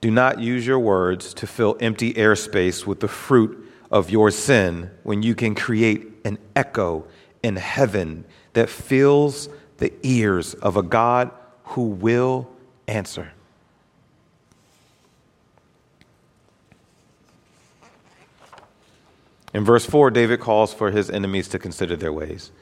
Do 0.00 0.10
not 0.10 0.40
use 0.40 0.66
your 0.66 0.78
words 0.78 1.34
to 1.34 1.46
fill 1.46 1.76
empty 1.80 2.14
airspace 2.14 2.86
with 2.86 3.00
the 3.00 3.08
fruit 3.08 3.68
of 3.90 4.10
your 4.10 4.30
sin 4.30 4.90
when 5.02 5.22
you 5.22 5.34
can 5.34 5.54
create 5.54 6.06
an 6.24 6.38
echo 6.54 7.04
in 7.42 7.56
heaven 7.56 8.24
that 8.52 8.68
fills 8.68 9.48
the 9.78 9.92
ears 10.02 10.54
of 10.54 10.76
a 10.76 10.82
God 10.82 11.30
who 11.64 11.82
will 11.82 12.48
answer. 12.86 13.32
In 19.54 19.64
verse 19.64 19.86
4, 19.86 20.10
David 20.10 20.40
calls 20.40 20.74
for 20.74 20.90
his 20.90 21.10
enemies 21.10 21.48
to 21.48 21.58
consider 21.58 21.96
their 21.96 22.12
ways 22.12 22.52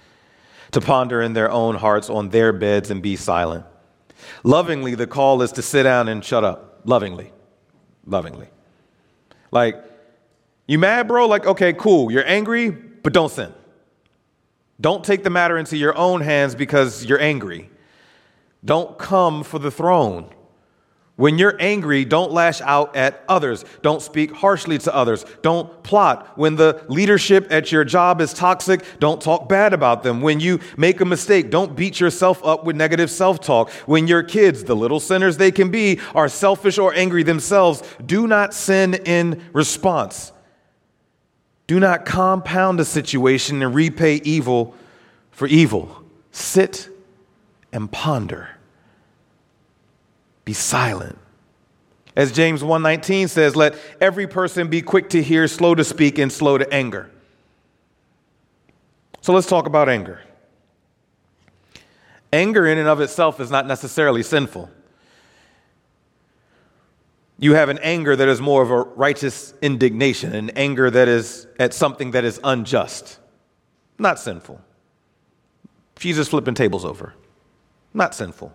to 0.73 0.81
ponder 0.81 1.23
in 1.23 1.33
their 1.33 1.51
own 1.51 1.77
hearts 1.77 2.11
on 2.11 2.31
their 2.31 2.53
beds 2.53 2.91
and 2.91 3.03
be 3.03 3.17
silent. 3.17 3.65
Lovingly, 4.43 4.95
the 4.95 5.07
call 5.07 5.43
is 5.43 5.53
to 5.53 5.63
sit 5.63 5.85
down 5.85 6.09
and 6.09 6.25
shut 6.25 6.45
up. 6.45 6.81
Lovingly. 6.85 7.33
Lovingly. 8.07 8.49
Like, 9.51 9.83
you 10.67 10.79
mad, 10.79 11.09
bro? 11.09 11.27
Like, 11.27 11.47
okay, 11.47 11.73
cool. 11.73 12.11
You're 12.11 12.27
angry, 12.27 12.71
but 12.71 13.13
don't 13.13 13.31
sin. 13.31 13.53
Don't 14.81 15.05
take 15.05 15.23
the 15.23 15.31
matter 15.31 15.57
into 15.57 15.77
your 15.77 15.97
own 15.97 16.21
hands 16.21 16.55
because 16.55 17.05
you're 17.05 17.21
angry. 17.21 17.71
Don't 18.65 18.99
come 18.99 19.43
for 19.43 19.59
the 19.59 19.71
throne. 19.71 20.31
When 21.17 21.39
you're 21.39 21.57
angry, 21.59 22.05
don't 22.05 22.31
lash 22.31 22.61
out 22.61 22.95
at 22.95 23.25
others. 23.27 23.65
Don't 23.81 24.03
speak 24.03 24.33
harshly 24.33 24.77
to 24.79 24.95
others. 24.95 25.25
Don't 25.41 25.83
plot. 25.83 26.37
When 26.37 26.57
the 26.57 26.85
leadership 26.89 27.47
at 27.51 27.73
your 27.73 27.85
job 27.85 28.21
is 28.21 28.35
toxic, 28.35 28.85
don't 29.01 29.21
talk 29.21 29.49
bad 29.49 29.73
about 29.73 30.03
them. 30.03 30.21
When 30.21 30.41
you 30.41 30.61
make 30.77 31.01
a 31.01 31.07
mistake, 31.07 31.51
don't 31.51 31.75
beat 31.75 32.01
yourself 32.01 32.45
up 32.45 32.65
with 32.65 32.77
negative 32.77 33.11
self 33.11 33.41
talk. 33.41 33.71
When 33.87 34.07
your 34.07 34.23
kids, 34.23 34.65
the 34.65 34.77
little 34.77 35.01
sinners 35.01 35.39
they 35.39 35.51
can 35.51 35.71
be, 35.71 36.01
are 36.15 36.29
selfish 36.29 36.77
or 36.77 36.93
angry 36.93 37.23
themselves, 37.23 37.83
do 38.05 38.27
not 38.27 38.53
sin 38.53 38.93
in 38.93 39.43
response. 39.55 40.33
Do 41.67 41.81
not 41.81 42.05
compound 42.05 42.79
a 42.79 42.85
situation 42.85 43.63
and 43.63 43.75
repay 43.75 44.17
evil 44.17 44.75
for 45.31 45.49
evil. 45.49 46.05
Sit 46.31 46.91
and 47.73 47.91
ponder. 47.91 48.56
Be 50.47 50.55
silent. 50.55 51.19
As 52.17 52.33
James 52.33 52.63
1:19 52.63 53.29
says, 53.29 53.55
let 53.55 53.75
every 54.01 54.27
person 54.27 54.69
be 54.69 54.81
quick 54.81 55.11
to 55.11 55.23
hear, 55.23 55.47
slow 55.49 55.75
to 55.75 55.85
speak 55.85 56.19
and 56.19 56.33
slow 56.33 56.57
to 56.57 56.73
anger. 56.73 57.11
So 59.21 59.35
let's 59.35 59.47
talk 59.47 59.67
about 59.67 59.91
anger. 59.91 60.21
Anger 62.33 62.67
in 62.67 62.79
and 62.79 62.89
of 62.89 63.01
itself 63.01 63.41
is 63.41 63.51
not 63.51 63.67
necessarily 63.67 64.23
sinful. 64.23 64.71
You 67.39 67.55
have 67.55 67.69
an 67.69 67.79
anger 67.83 68.17
that 68.17 68.29
is 68.29 68.41
more 68.41 68.63
of 68.63 68.71
a 68.71 68.83
righteous 68.83 69.53
indignation, 69.61 70.33
an 70.33 70.51
anger 70.51 70.91
that 70.91 71.09
is 71.09 71.47
at 71.59 71.75
something 71.75 72.13
that 72.13 72.25
is 72.25 72.41
unjust, 72.43 73.19
not 73.99 74.19
sinful. 74.19 74.61
Jesus 75.97 76.29
flipping 76.29 76.55
tables 76.55 76.85
over, 76.85 77.15
not 77.93 78.15
sinful. 78.15 78.55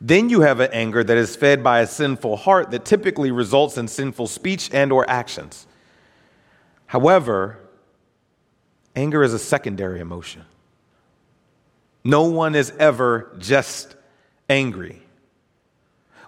Then 0.00 0.30
you 0.30 0.42
have 0.42 0.60
an 0.60 0.70
anger 0.72 1.02
that 1.02 1.16
is 1.16 1.34
fed 1.34 1.64
by 1.64 1.80
a 1.80 1.86
sinful 1.86 2.36
heart 2.36 2.70
that 2.70 2.84
typically 2.84 3.30
results 3.32 3.76
in 3.76 3.88
sinful 3.88 4.28
speech 4.28 4.70
and 4.72 4.92
or 4.92 5.08
actions. 5.10 5.66
However, 6.86 7.58
anger 8.94 9.22
is 9.22 9.34
a 9.34 9.38
secondary 9.38 10.00
emotion. 10.00 10.44
No 12.04 12.24
one 12.24 12.54
is 12.54 12.72
ever 12.78 13.34
just 13.38 13.96
angry. 14.48 15.02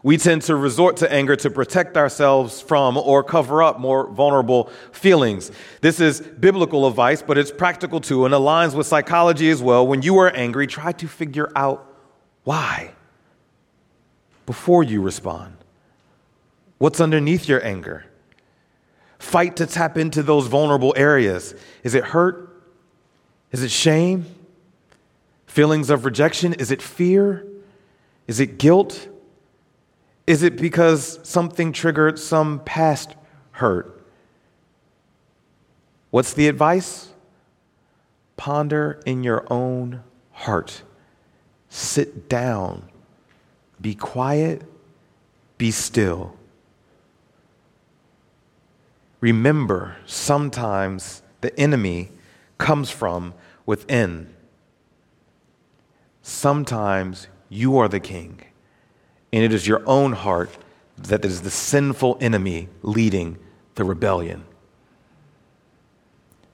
We 0.03 0.17
tend 0.17 0.43
to 0.43 0.57
resort 0.57 0.97
to 0.99 1.13
anger 1.13 1.37
to 1.37 1.51
protect 1.51 1.97
ourselves 1.97 2.61
from 2.61 2.97
or 2.97 3.23
cover 3.23 3.63
up 3.63 3.79
more 3.79 4.09
vulnerable 4.09 4.71
feelings. 4.93 5.53
This 5.81 6.01
is 6.01 6.21
biblical 6.21 6.87
advice, 6.87 7.23
but 7.23 7.39
it's 7.39 7.51
practical 7.51 8.01
too 8.01 8.25
and 8.25 8.35
aligns 8.35 8.75
with 8.75 8.87
psychology 8.87 9.51
as 9.51 9.63
well. 9.63 9.87
When 9.87 10.03
you 10.03 10.19
are 10.19 10.31
angry, 10.35 10.67
try 10.67 10.93
to 10.93 11.07
figure 11.07 11.53
out 11.55 11.87
why 12.45 12.95
before 14.51 14.83
you 14.83 15.01
respond? 15.01 15.57
What's 16.79 17.01
underneath 17.01 17.47
your 17.47 17.65
anger? 17.65 18.07
Fight 19.21 19.55
to 19.59 19.65
tap 19.65 19.97
into 19.97 20.25
those 20.25 20.49
vulnerable 20.49 20.93
areas. 20.97 21.55
Is 21.85 21.95
it 21.95 22.03
hurt? 22.03 22.65
Is 23.53 23.63
it 23.63 23.71
shame? 23.71 24.27
Feelings 25.47 25.89
of 25.89 26.05
rejection? 26.05 26.53
Is 26.55 26.73
it 26.73 26.83
fear? 26.83 27.47
Is 28.27 28.41
it 28.41 28.59
guilt? 28.59 29.09
Is 30.27 30.43
it 30.43 30.57
because 30.57 31.21
something 31.23 31.73
triggered 31.73 32.19
some 32.19 32.59
past 32.65 33.15
hurt? 33.53 34.05
What's 36.11 36.35
the 36.35 36.49
advice? 36.49 37.11
Ponder 38.37 39.01
in 39.07 39.23
your 39.23 39.47
own 39.49 40.03
heart. 40.33 40.83
Sit 41.69 42.29
down 42.29 42.90
be 43.81 43.95
quiet, 43.95 44.63
be 45.59 45.71
still. 45.71 46.35
Remember, 49.21 49.97
sometimes 50.07 51.23
the 51.41 51.59
enemy 51.59 52.11
comes 52.59 52.91
from 52.91 53.35
within. 53.67 54.35
Sometimes 56.23 57.29
you 57.49 57.79
are 57.79 57.89
the 57.89 58.01
king, 58.01 58.41
and 59.33 59.43
it 59.43 59.53
is 59.53 59.67
your 59.67 59.83
own 59.87 60.13
heart 60.13 60.57
that 60.97 61.25
is 61.25 61.43
the 61.43 61.51
sinful 61.51 62.19
enemy 62.21 62.69
leading 62.83 63.39
the 63.75 63.85
rebellion. 63.85 64.45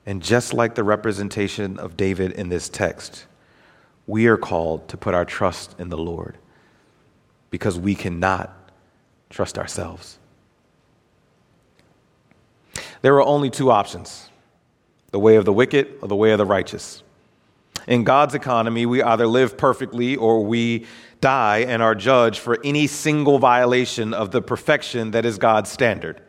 And 0.05 0.23
just 0.23 0.55
like 0.55 0.77
the 0.77 0.85
representation 0.85 1.79
of 1.79 1.97
David 1.97 2.33
in 2.33 2.49
this 2.49 2.69
text, 2.69 3.27
we 4.07 4.29
are 4.29 4.37
called 4.37 4.89
to 4.89 4.97
put 4.97 5.15
our 5.15 5.25
trust 5.25 5.75
in 5.81 5.89
the 5.89 5.99
Lord 5.99 6.39
because 7.57 7.79
we 7.79 7.95
cannot 7.95 8.55
trust 9.31 9.59
ourselves. 9.59 10.19
There 13.01 13.15
are 13.15 13.23
only 13.23 13.49
two 13.49 13.71
options 13.71 14.29
the 15.11 15.19
way 15.19 15.37
of 15.37 15.47
the 15.47 15.55
wicked 15.55 15.89
or 16.03 16.09
the 16.09 16.15
way 16.15 16.33
of 16.33 16.39
the 16.39 16.45
righteous. 16.45 17.03
In 17.89 18.05
God's 18.05 18.35
economy, 18.35 18.85
we 18.85 19.03
either 19.03 19.27
live 19.27 19.57
perfectly 19.57 20.17
or 20.17 20.45
we 20.45 20.85
die 21.23 21.61
and 21.61 21.81
are 21.83 21.95
judged 21.95 22.41
for 22.41 22.59
any 22.63 22.87
single 22.87 23.39
violation 23.39 24.13
of 24.13 24.33
the 24.33 24.43
perfection 24.43 25.13
that 25.13 25.25
is 25.25 25.39
God's 25.39 25.71
standard. 25.71 26.21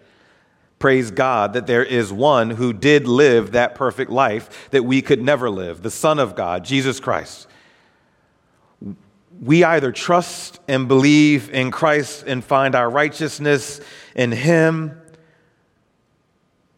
Praise 0.80 1.12
God 1.12 1.52
that 1.52 1.68
there 1.68 1.84
is 1.84 2.14
one 2.14 2.52
who 2.52 2.72
did 2.72 3.06
live 3.06 3.52
that 3.52 3.76
perfect 3.76 4.10
life 4.10 4.70
that 4.70 4.86
we 4.86 5.02
could 5.02 5.22
never 5.22 5.50
live, 5.50 5.82
the 5.82 5.92
Son 5.92 6.20
of 6.20 6.38
God, 6.38 6.64
Jesus 6.64 7.02
Christ 7.02 7.48
we 9.42 9.64
either 9.64 9.92
trust 9.92 10.60
and 10.68 10.88
believe 10.88 11.50
in 11.52 11.72
Christ 11.72 12.24
and 12.26 12.44
find 12.44 12.76
our 12.76 12.90
righteousness 12.90 13.82
in 14.16 14.32
Him, 14.32 15.00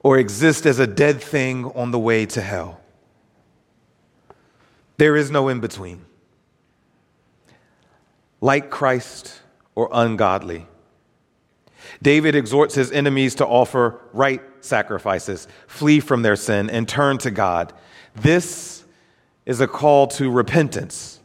or 0.02 0.17
exist 0.17 0.65
as 0.65 0.80
a 0.80 0.88
dead 0.88 1.22
thing 1.22 1.65
on 1.65 1.91
the 1.91 2.00
way 2.00 2.26
to 2.26 2.41
hell. 2.41 2.80
There 4.98 5.15
is 5.15 5.30
no 5.30 5.48
in 5.50 5.60
between. 5.60 6.06
Like 8.41 8.69
Christ 8.69 9.41
or 9.76 9.89
ungodly. 9.91 10.67
David 12.02 12.36
exhorts 12.36 12.76
his 12.76 12.91
enemies 12.91 13.36
to 13.36 13.45
offer 13.48 14.00
right 14.13 14.41
sacrifices, 14.62 15.48
flee 15.67 16.00
from 16.00 16.22
their 16.22 16.36
sin, 16.36 16.69
and 16.69 16.88
turn 16.88 17.17
to 17.19 17.32
God. 17.32 17.74
This 18.15 18.86
is 19.45 19.60
a 19.60 19.67
call 19.67 20.08
to 20.08 20.30
repentance 20.30 21.19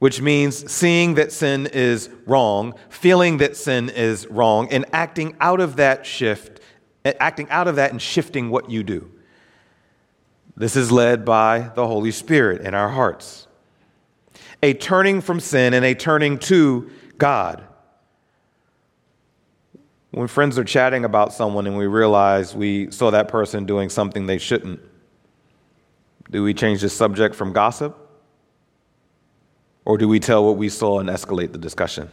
which 0.00 0.22
means 0.22 0.70
seeing 0.70 1.14
that 1.14 1.30
sin 1.30 1.66
is 1.66 2.08
wrong, 2.26 2.74
feeling 2.88 3.36
that 3.36 3.54
sin 3.54 3.90
is 3.90 4.26
wrong, 4.28 4.66
and 4.72 4.84
acting 4.94 5.36
out 5.40 5.60
of 5.60 5.76
that 5.76 6.06
shift, 6.06 6.58
eh, 7.04 7.12
acting 7.20 7.48
out 7.50 7.68
of 7.68 7.76
that 7.76 7.92
and 7.92 8.00
shifting 8.00 8.50
what 8.50 8.70
you 8.70 8.82
do. 8.82 9.10
This 10.56 10.74
is 10.74 10.90
led 10.90 11.24
by 11.26 11.70
the 11.74 11.86
Holy 11.86 12.10
Spirit 12.10 12.62
in 12.62 12.74
our 12.74 12.88
hearts. 12.88 13.46
A 14.62 14.72
turning 14.72 15.20
from 15.20 15.38
sin 15.38 15.74
and 15.74 15.84
a 15.84 15.94
turning 15.94 16.38
to 16.38 16.90
God. 17.18 17.62
When 20.12 20.28
friends 20.28 20.58
are 20.58 20.64
chatting 20.64 21.04
about 21.04 21.34
someone 21.34 21.66
and 21.66 21.76
we 21.76 21.86
realize 21.86 22.54
we 22.54 22.90
saw 22.90 23.10
that 23.10 23.28
person 23.28 23.66
doing 23.66 23.90
something 23.90 24.24
they 24.24 24.38
shouldn't, 24.38 24.80
do 26.30 26.42
we 26.42 26.54
change 26.54 26.80
the 26.80 26.88
subject 26.88 27.34
from 27.34 27.52
gossip 27.52 27.99
or 29.84 29.98
do 29.98 30.08
we 30.08 30.20
tell 30.20 30.44
what 30.44 30.56
we 30.56 30.68
saw 30.68 31.00
and 31.00 31.08
escalate 31.08 31.52
the 31.52 31.58
discussion? 31.58 32.10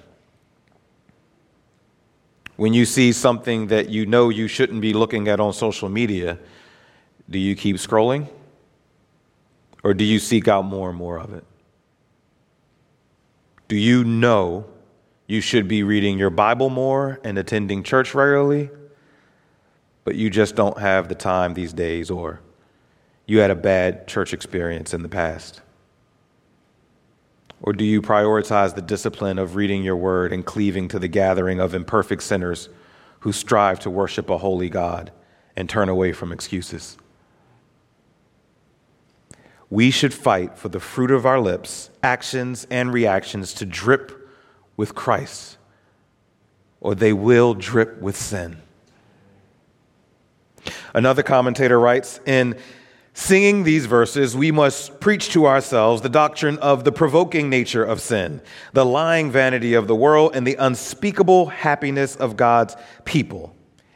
When 2.55 2.73
you 2.73 2.85
see 2.85 3.11
something 3.11 3.67
that 3.67 3.89
you 3.89 4.05
know 4.05 4.29
you 4.29 4.47
shouldn't 4.47 4.81
be 4.81 4.93
looking 4.93 5.27
at 5.27 5.39
on 5.39 5.53
social 5.53 5.89
media, 5.89 6.39
do 7.29 7.37
you 7.37 7.55
keep 7.55 7.75
scrolling? 7.75 8.27
Or 9.83 9.93
do 9.93 10.03
you 10.03 10.19
seek 10.19 10.47
out 10.47 10.63
more 10.63 10.89
and 10.89 10.97
more 10.97 11.19
of 11.19 11.33
it? 11.33 11.45
Do 13.67 13.75
you 13.75 14.03
know 14.03 14.65
you 15.27 15.41
should 15.41 15.67
be 15.67 15.83
reading 15.83 16.17
your 16.17 16.29
Bible 16.29 16.69
more 16.69 17.19
and 17.23 17.37
attending 17.37 17.83
church 17.83 18.15
regularly, 18.15 18.69
but 20.03 20.15
you 20.15 20.29
just 20.29 20.55
don't 20.55 20.79
have 20.79 21.09
the 21.09 21.15
time 21.15 21.53
these 21.53 21.73
days, 21.73 22.09
or 22.09 22.39
you 23.25 23.39
had 23.39 23.51
a 23.51 23.55
bad 23.55 24.07
church 24.07 24.33
experience 24.33 24.93
in 24.93 25.03
the 25.03 25.09
past? 25.09 25.61
Or 27.61 27.73
do 27.73 27.83
you 27.83 28.01
prioritize 28.01 28.75
the 28.75 28.81
discipline 28.81 29.39
of 29.39 29.55
reading 29.55 29.83
your 29.83 29.95
word 29.95 30.31
and 30.31 30.45
cleaving 30.45 30.87
to 30.89 30.99
the 30.99 31.07
gathering 31.07 31.59
of 31.59 31.73
imperfect 31.73 32.23
sinners 32.23 32.69
who 33.21 33.31
strive 33.31 33.79
to 33.81 33.89
worship 33.89 34.29
a 34.29 34.37
holy 34.37 34.69
God 34.69 35.11
and 35.55 35.69
turn 35.69 35.89
away 35.89 36.13
from 36.13 36.31
excuses? 36.31 36.97
We 39.69 39.91
should 39.91 40.13
fight 40.13 40.57
for 40.57 40.69
the 40.69 40.79
fruit 40.79 41.11
of 41.11 41.25
our 41.25 41.39
lips, 41.39 41.89
actions 42.01 42.65
and 42.69 42.93
reactions 42.93 43.53
to 43.55 43.65
drip 43.65 44.29
with 44.77 44.95
Christ, 44.95 45.57
or 46.79 46.95
they 46.95 47.11
will 47.11 47.53
drip 47.53 47.99
with 47.99 48.15
sin. 48.15 48.57
Another 50.93 51.23
commentator 51.23 51.79
writes 51.79 52.19
In 52.25 52.57
Singing 53.19 53.63
these 53.63 53.87
verses, 53.87 54.37
we 54.37 54.51
must 54.51 54.99
preach 54.99 55.29
to 55.29 55.47
ourselves 55.47 56.03
the 56.03 56.07
doctrine 56.07 56.59
of 56.59 56.83
the 56.83 56.91
provoking 56.91 57.49
nature 57.49 57.83
of 57.83 57.99
sin, 57.99 58.39
the 58.73 58.85
lying 58.85 59.31
vanity 59.31 59.73
of 59.73 59.87
the 59.87 59.95
world, 59.95 60.35
and 60.35 60.45
the 60.45 60.53
unspeakable 60.53 61.47
happiness 61.47 62.15
of 62.15 62.37
God's 62.37 62.77
people. 63.05 63.55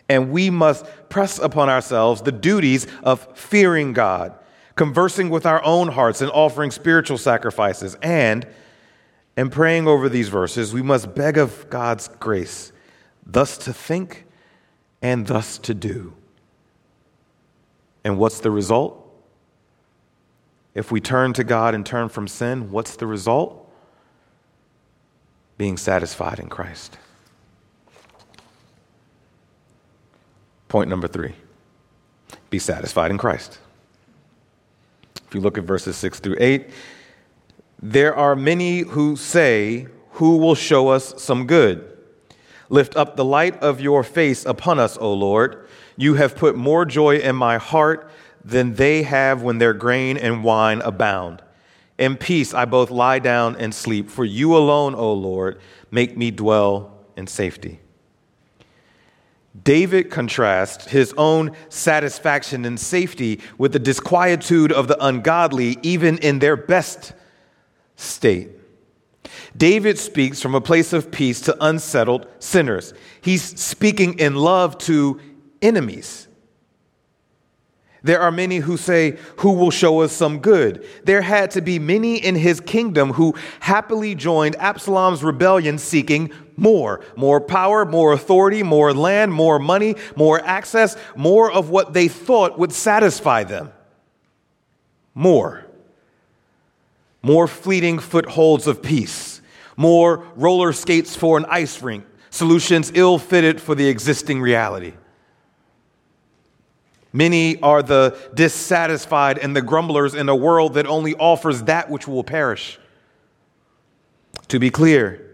And 0.09 0.31
we 0.31 0.49
must 0.49 0.87
press 1.09 1.37
upon 1.37 1.69
ourselves 1.69 2.23
the 2.23 2.31
duties 2.31 2.87
of 3.03 3.37
fearing 3.37 3.93
God, 3.93 4.33
conversing 4.75 5.29
with 5.29 5.45
our 5.45 5.63
own 5.63 5.89
hearts, 5.89 6.21
and 6.21 6.31
offering 6.31 6.71
spiritual 6.71 7.19
sacrifices. 7.19 7.95
And 8.01 8.47
in 9.37 9.51
praying 9.51 9.87
over 9.87 10.09
these 10.09 10.29
verses, 10.29 10.73
we 10.73 10.81
must 10.81 11.13
beg 11.13 11.37
of 11.37 11.69
God's 11.69 12.07
grace, 12.07 12.73
thus 13.23 13.59
to 13.59 13.71
think 13.71 14.25
and 14.99 15.27
thus 15.27 15.59
to 15.59 15.75
do. 15.75 16.15
And 18.03 18.17
what's 18.17 18.39
the 18.39 18.49
result? 18.49 19.00
If 20.73 20.91
we 20.91 21.01
turn 21.01 21.33
to 21.33 21.43
God 21.43 21.75
and 21.75 21.85
turn 21.85 22.09
from 22.09 22.27
sin, 22.27 22.71
what's 22.71 22.95
the 22.95 23.07
result? 23.07 23.69
Being 25.57 25.77
satisfied 25.77 26.39
in 26.39 26.49
Christ. 26.49 26.97
Point 30.69 30.89
number 30.89 31.07
three 31.07 31.35
be 32.49 32.59
satisfied 32.59 33.11
in 33.11 33.17
Christ. 33.17 33.59
If 35.27 35.35
you 35.35 35.41
look 35.41 35.57
at 35.57 35.63
verses 35.63 35.95
6 35.95 36.19
through 36.19 36.35
8, 36.39 36.69
there 37.81 38.13
are 38.15 38.35
many 38.35 38.79
who 38.79 39.15
say, 39.15 39.87
Who 40.11 40.37
will 40.37 40.55
show 40.55 40.89
us 40.89 41.21
some 41.21 41.47
good? 41.47 41.87
Lift 42.69 42.95
up 42.95 43.15
the 43.15 43.25
light 43.25 43.57
of 43.61 43.81
your 43.81 44.03
face 44.03 44.45
upon 44.45 44.79
us, 44.79 44.97
O 44.97 45.13
Lord. 45.13 45.67
You 45.97 46.15
have 46.15 46.35
put 46.35 46.55
more 46.55 46.85
joy 46.85 47.17
in 47.17 47.35
my 47.35 47.57
heart 47.57 48.09
than 48.43 48.75
they 48.75 49.03
have 49.03 49.41
when 49.41 49.57
their 49.57 49.73
grain 49.73 50.17
and 50.17 50.43
wine 50.43 50.81
abound. 50.81 51.41
In 51.97 52.17
peace 52.17 52.53
I 52.53 52.65
both 52.65 52.89
lie 52.89 53.19
down 53.19 53.55
and 53.55 53.73
sleep, 53.73 54.09
for 54.09 54.25
you 54.25 54.57
alone, 54.57 54.95
O 54.95 55.13
Lord, 55.13 55.59
make 55.91 56.17
me 56.17 56.31
dwell 56.31 56.97
in 57.15 57.27
safety. 57.27 57.79
David 59.63 60.09
contrasts 60.09 60.87
his 60.87 61.13
own 61.17 61.51
satisfaction 61.69 62.63
and 62.65 62.79
safety 62.79 63.41
with 63.57 63.73
the 63.73 63.79
disquietude 63.79 64.71
of 64.71 64.87
the 64.87 65.03
ungodly, 65.05 65.77
even 65.81 66.17
in 66.19 66.39
their 66.39 66.55
best 66.55 67.13
state. 67.97 68.49
David 69.55 69.99
speaks 69.99 70.41
from 70.41 70.55
a 70.55 70.61
place 70.61 70.93
of 70.93 71.11
peace 71.11 71.41
to 71.41 71.57
unsettled 71.59 72.27
sinners. 72.39 72.93
He's 73.21 73.43
speaking 73.59 74.17
in 74.19 74.35
love 74.35 74.77
to 74.79 75.19
enemies. 75.61 76.27
There 78.03 78.19
are 78.19 78.31
many 78.31 78.57
who 78.57 78.77
say, 78.77 79.17
Who 79.37 79.53
will 79.53 79.69
show 79.69 80.01
us 80.01 80.11
some 80.11 80.39
good? 80.39 80.85
There 81.03 81.21
had 81.21 81.51
to 81.51 81.61
be 81.61 81.77
many 81.77 82.17
in 82.17 82.35
his 82.35 82.59
kingdom 82.59 83.13
who 83.13 83.35
happily 83.59 84.15
joined 84.15 84.55
Absalom's 84.55 85.23
rebellion 85.23 85.77
seeking 85.77 86.31
more 86.57 87.03
more 87.15 87.41
power, 87.41 87.85
more 87.85 88.13
authority, 88.13 88.61
more 88.61 88.93
land, 88.93 89.33
more 89.33 89.57
money, 89.57 89.95
more 90.15 90.39
access, 90.41 90.95
more 91.15 91.51
of 91.51 91.69
what 91.69 91.93
they 91.93 92.07
thought 92.07 92.59
would 92.59 92.71
satisfy 92.71 93.43
them. 93.43 93.71
More. 95.15 95.65
More 97.23 97.47
fleeting 97.47 97.99
footholds 97.99 98.67
of 98.67 98.81
peace, 98.81 99.41
more 99.77 100.25
roller 100.35 100.73
skates 100.73 101.15
for 101.15 101.37
an 101.37 101.45
ice 101.49 101.81
rink, 101.81 102.03
solutions 102.31 102.91
ill 102.95 103.19
fitted 103.19 103.61
for 103.61 103.75
the 103.75 103.87
existing 103.87 104.41
reality. 104.41 104.93
Many 107.13 107.61
are 107.61 107.83
the 107.83 108.17
dissatisfied 108.33 109.37
and 109.37 109.55
the 109.55 109.61
grumblers 109.61 110.13
in 110.13 110.29
a 110.29 110.35
world 110.35 110.75
that 110.75 110.87
only 110.87 111.13
offers 111.15 111.63
that 111.63 111.89
which 111.89 112.07
will 112.07 112.23
perish. 112.23 112.79
To 114.47 114.59
be 114.59 114.69
clear, 114.69 115.27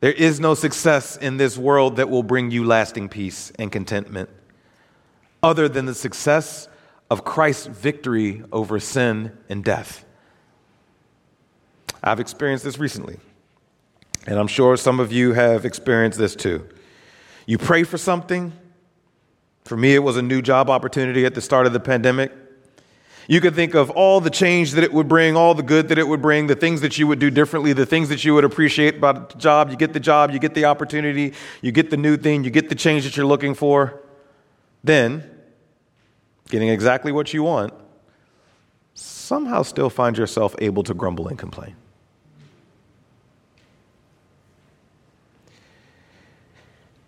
there 0.00 0.12
is 0.12 0.40
no 0.40 0.54
success 0.54 1.16
in 1.16 1.36
this 1.36 1.56
world 1.56 1.96
that 1.96 2.10
will 2.10 2.22
bring 2.22 2.50
you 2.50 2.64
lasting 2.64 3.08
peace 3.08 3.52
and 3.58 3.70
contentment 3.70 4.28
other 5.42 5.68
than 5.68 5.86
the 5.86 5.94
success 5.94 6.68
of 7.10 7.24
Christ's 7.24 7.66
victory 7.66 8.42
over 8.52 8.78
sin 8.78 9.36
and 9.48 9.64
death. 9.64 10.04
I've 12.02 12.20
experienced 12.20 12.64
this 12.64 12.78
recently, 12.78 13.18
and 14.26 14.38
I'm 14.38 14.46
sure 14.46 14.76
some 14.76 14.98
of 14.98 15.12
you 15.12 15.32
have 15.32 15.64
experienced 15.64 16.18
this 16.18 16.34
too. 16.34 16.68
You 17.46 17.58
pray 17.58 17.82
for 17.82 17.98
something, 17.98 18.52
for 19.64 19.76
me, 19.76 19.94
it 19.94 20.00
was 20.00 20.16
a 20.16 20.22
new 20.22 20.42
job 20.42 20.70
opportunity 20.70 21.24
at 21.24 21.34
the 21.34 21.40
start 21.40 21.66
of 21.66 21.72
the 21.72 21.80
pandemic. 21.80 22.32
You 23.28 23.40
could 23.40 23.54
think 23.54 23.74
of 23.74 23.90
all 23.90 24.20
the 24.20 24.30
change 24.30 24.72
that 24.72 24.82
it 24.82 24.92
would 24.92 25.08
bring, 25.08 25.36
all 25.36 25.54
the 25.54 25.62
good 25.62 25.88
that 25.88 25.98
it 25.98 26.08
would 26.08 26.20
bring, 26.20 26.48
the 26.48 26.56
things 26.56 26.80
that 26.80 26.98
you 26.98 27.06
would 27.06 27.20
do 27.20 27.30
differently, 27.30 27.72
the 27.72 27.86
things 27.86 28.08
that 28.08 28.24
you 28.24 28.34
would 28.34 28.44
appreciate 28.44 28.96
about 28.96 29.30
the 29.30 29.38
job. 29.38 29.70
You 29.70 29.76
get 29.76 29.92
the 29.92 30.00
job, 30.00 30.32
you 30.32 30.40
get 30.40 30.54
the 30.54 30.64
opportunity, 30.64 31.32
you 31.60 31.70
get 31.70 31.90
the 31.90 31.96
new 31.96 32.16
thing, 32.16 32.42
you 32.42 32.50
get 32.50 32.68
the 32.68 32.74
change 32.74 33.04
that 33.04 33.16
you're 33.16 33.26
looking 33.26 33.54
for. 33.54 34.02
Then, 34.82 35.30
getting 36.48 36.68
exactly 36.68 37.12
what 37.12 37.32
you 37.32 37.44
want, 37.44 37.72
somehow 38.94 39.62
still 39.62 39.88
find 39.88 40.18
yourself 40.18 40.56
able 40.58 40.82
to 40.82 40.92
grumble 40.92 41.28
and 41.28 41.38
complain. 41.38 41.76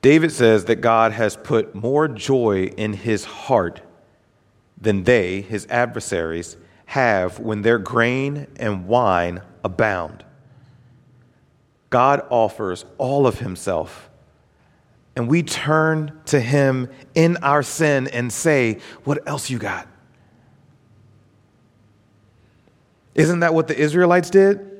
David 0.04 0.32
says 0.32 0.66
that 0.66 0.82
God 0.82 1.12
has 1.12 1.34
put 1.34 1.74
more 1.74 2.08
joy 2.08 2.64
in 2.76 2.92
his 2.92 3.24
heart 3.24 3.80
than 4.78 5.04
they, 5.04 5.40
his 5.40 5.66
adversaries, 5.70 6.58
have 6.84 7.38
when 7.38 7.62
their 7.62 7.78
grain 7.78 8.46
and 8.56 8.86
wine 8.86 9.40
abound. 9.64 10.22
God 11.88 12.20
offers 12.28 12.84
all 12.98 13.26
of 13.26 13.38
himself, 13.38 14.10
and 15.16 15.26
we 15.26 15.42
turn 15.42 16.20
to 16.26 16.38
him 16.38 16.90
in 17.14 17.38
our 17.38 17.62
sin 17.62 18.06
and 18.08 18.30
say, 18.30 18.80
What 19.04 19.26
else 19.26 19.48
you 19.48 19.58
got? 19.58 19.88
Isn't 23.14 23.40
that 23.40 23.54
what 23.54 23.68
the 23.68 23.78
Israelites 23.78 24.28
did? 24.28 24.73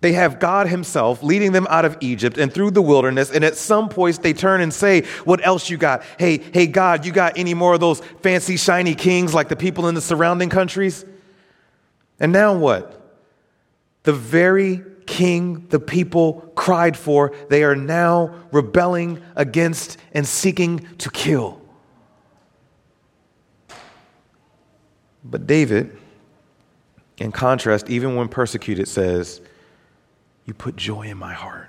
They 0.00 0.12
have 0.14 0.38
God 0.38 0.66
Himself 0.66 1.22
leading 1.22 1.52
them 1.52 1.66
out 1.68 1.84
of 1.84 1.96
Egypt 2.00 2.38
and 2.38 2.52
through 2.52 2.70
the 2.70 2.82
wilderness. 2.82 3.30
And 3.30 3.44
at 3.44 3.56
some 3.56 3.88
points, 3.88 4.18
they 4.18 4.32
turn 4.32 4.60
and 4.60 4.72
say, 4.72 5.02
What 5.24 5.44
else 5.44 5.68
you 5.68 5.76
got? 5.76 6.02
Hey, 6.18 6.38
hey, 6.38 6.66
God, 6.66 7.04
you 7.04 7.12
got 7.12 7.36
any 7.36 7.54
more 7.54 7.74
of 7.74 7.80
those 7.80 8.00
fancy, 8.22 8.56
shiny 8.56 8.94
kings 8.94 9.34
like 9.34 9.48
the 9.48 9.56
people 9.56 9.88
in 9.88 9.94
the 9.94 10.00
surrounding 10.00 10.48
countries? 10.48 11.04
And 12.18 12.32
now 12.32 12.56
what? 12.56 12.96
The 14.04 14.12
very 14.14 14.82
king 15.06 15.66
the 15.68 15.80
people 15.80 16.52
cried 16.54 16.96
for, 16.96 17.34
they 17.48 17.64
are 17.64 17.76
now 17.76 18.34
rebelling 18.52 19.22
against 19.36 19.98
and 20.12 20.26
seeking 20.26 20.86
to 20.98 21.10
kill. 21.10 21.60
But 25.22 25.46
David, 25.46 25.98
in 27.18 27.32
contrast, 27.32 27.90
even 27.90 28.16
when 28.16 28.28
persecuted, 28.28 28.88
says, 28.88 29.42
you 30.50 30.54
put 30.54 30.74
joy 30.74 31.02
in 31.02 31.16
my 31.16 31.32
heart. 31.32 31.68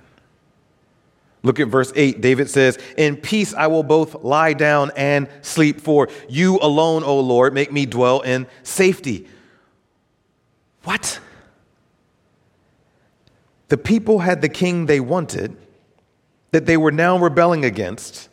Look 1.43 1.59
at 1.59 1.67
verse 1.67 1.93
8. 1.95 2.19
David 2.19 2.49
says, 2.49 2.79
In 2.97 3.15
peace 3.15 3.53
I 3.53 3.67
will 3.67 3.83
both 3.83 4.23
lie 4.23 4.53
down 4.53 4.89
and 4.97 5.29
sleep, 5.43 5.81
for 5.81 6.07
you 6.27 6.57
alone, 6.63 7.03
O 7.03 7.19
Lord, 7.19 7.53
make 7.53 7.71
me 7.71 7.85
dwell 7.85 8.21
in 8.21 8.47
safety. 8.63 9.27
What? 10.83 11.19
The 13.67 13.77
people 13.77 14.17
had 14.17 14.41
the 14.41 14.49
king 14.49 14.87
they 14.87 14.99
wanted, 14.99 15.55
that 16.49 16.65
they 16.65 16.75
were 16.75 16.91
now 16.91 17.19
rebelling 17.19 17.63
against, 17.63 18.29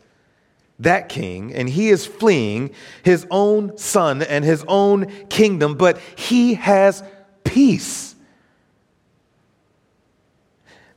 that 0.79 1.09
king, 1.09 1.53
and 1.53 1.69
he 1.69 1.89
is 1.89 2.07
fleeing 2.07 2.71
his 3.03 3.27
own 3.29 3.77
son 3.77 4.23
and 4.23 4.43
his 4.43 4.65
own 4.67 5.27
kingdom, 5.27 5.75
but 5.75 5.99
he 6.15 6.55
has 6.55 7.03
peace. 7.43 8.08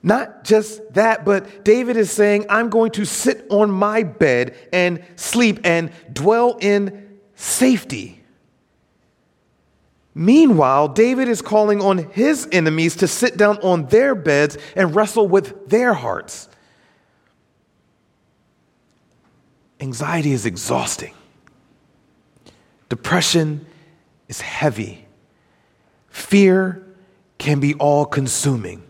Not 0.03 0.42
just 0.42 0.94
that, 0.94 1.24
but 1.24 1.64
David 1.64 1.96
is 1.96 2.11
saying, 2.11 2.46
I'm 2.48 2.70
going 2.70 2.90
to 2.92 3.05
sit 3.05 3.46
on 3.50 3.70
my 3.70 4.03
bed 4.03 4.57
and 4.72 5.05
sleep 5.14 5.61
and 5.62 5.92
dwell 6.12 6.59
in 6.61 7.20
safety. 7.36 8.22
Meanwhile, 10.14 10.88
David 10.88 11.28
is 11.28 11.40
calling 11.40 11.80
on 11.80 11.98
his 11.98 12.48
enemies 12.53 12.96
to 12.96 13.09
sit 13.09 13.36
down 13.36 13.59
on 13.59 13.86
their 13.86 14.14
beds 14.14 14.59
and 14.76 14.94
wrestle 14.94 15.26
with 15.26 15.68
their 15.68 15.94
hearts. 15.94 16.48
Anxiety 19.80 20.32
is 20.32 20.46
exhausting, 20.46 21.14
depression 22.88 23.66
is 24.28 24.40
heavy, 24.40 25.07
fear 26.09 26.86
can 27.38 27.59
be 27.59 27.74
all 27.74 28.05
consuming. 28.05 28.82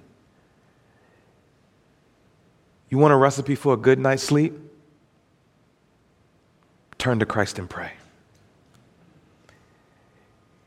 You 2.92 2.98
want 2.98 3.14
a 3.14 3.16
recipe 3.16 3.54
for 3.54 3.72
a 3.72 3.76
good 3.78 3.98
night's 3.98 4.22
sleep? 4.22 4.52
Turn 6.98 7.20
to 7.20 7.24
Christ 7.24 7.58
and 7.58 7.68
pray. 7.68 7.92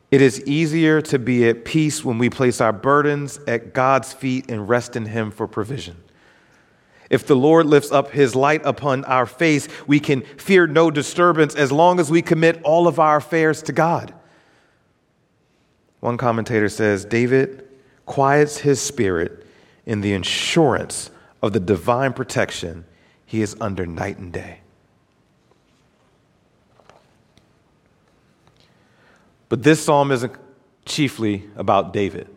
It 0.09 0.23
is 0.23 0.41
easier 0.47 1.03
to 1.03 1.19
be 1.19 1.47
at 1.47 1.65
peace 1.65 2.03
when 2.03 2.17
we 2.17 2.31
place 2.31 2.59
our 2.61 2.73
burdens 2.73 3.39
at 3.45 3.75
God's 3.75 4.11
feet 4.11 4.49
and 4.49 4.67
rest 4.67 4.95
in 4.95 5.05
Him 5.05 5.29
for 5.29 5.47
provision. 5.47 5.97
If 7.11 7.27
the 7.27 7.35
Lord 7.35 7.67
lifts 7.67 7.91
up 7.91 8.09
his 8.09 8.35
light 8.35 8.63
upon 8.65 9.05
our 9.05 9.27
face, 9.27 9.67
we 9.85 9.99
can 9.99 10.21
fear 10.23 10.65
no 10.65 10.89
disturbance 10.89 11.53
as 11.53 11.71
long 11.71 11.99
as 11.99 12.09
we 12.09 12.23
commit 12.23 12.59
all 12.63 12.87
of 12.87 12.99
our 12.99 13.17
affairs 13.17 13.61
to 13.61 13.71
God. 13.71 14.15
One 15.99 16.17
commentator 16.17 16.69
says 16.69 17.05
David 17.05 17.67
quiets 18.07 18.57
his 18.57 18.81
spirit 18.81 19.45
in 19.85 20.01
the 20.01 20.15
assurance 20.15 21.11
of 21.41 21.53
the 21.53 21.59
divine 21.59 22.13
protection 22.13 22.85
he 23.25 23.41
is 23.41 23.55
under 23.59 23.85
night 23.85 24.17
and 24.17 24.31
day. 24.31 24.59
But 29.49 29.63
this 29.63 29.83
psalm 29.83 30.11
isn't 30.11 30.33
chiefly 30.85 31.45
about 31.55 31.93
David. 31.93 32.29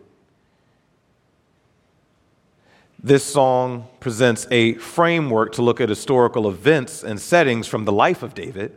This 3.03 3.25
song 3.25 3.87
presents 4.01 4.47
a 4.51 4.75
framework 4.75 5.53
to 5.53 5.63
look 5.63 5.81
at 5.81 5.89
historical 5.89 6.49
events 6.49 7.05
and 7.05 7.21
settings 7.21 7.67
from 7.67 7.85
the 7.85 7.93
life 7.93 8.23
of 8.23 8.35
David. 8.35 8.75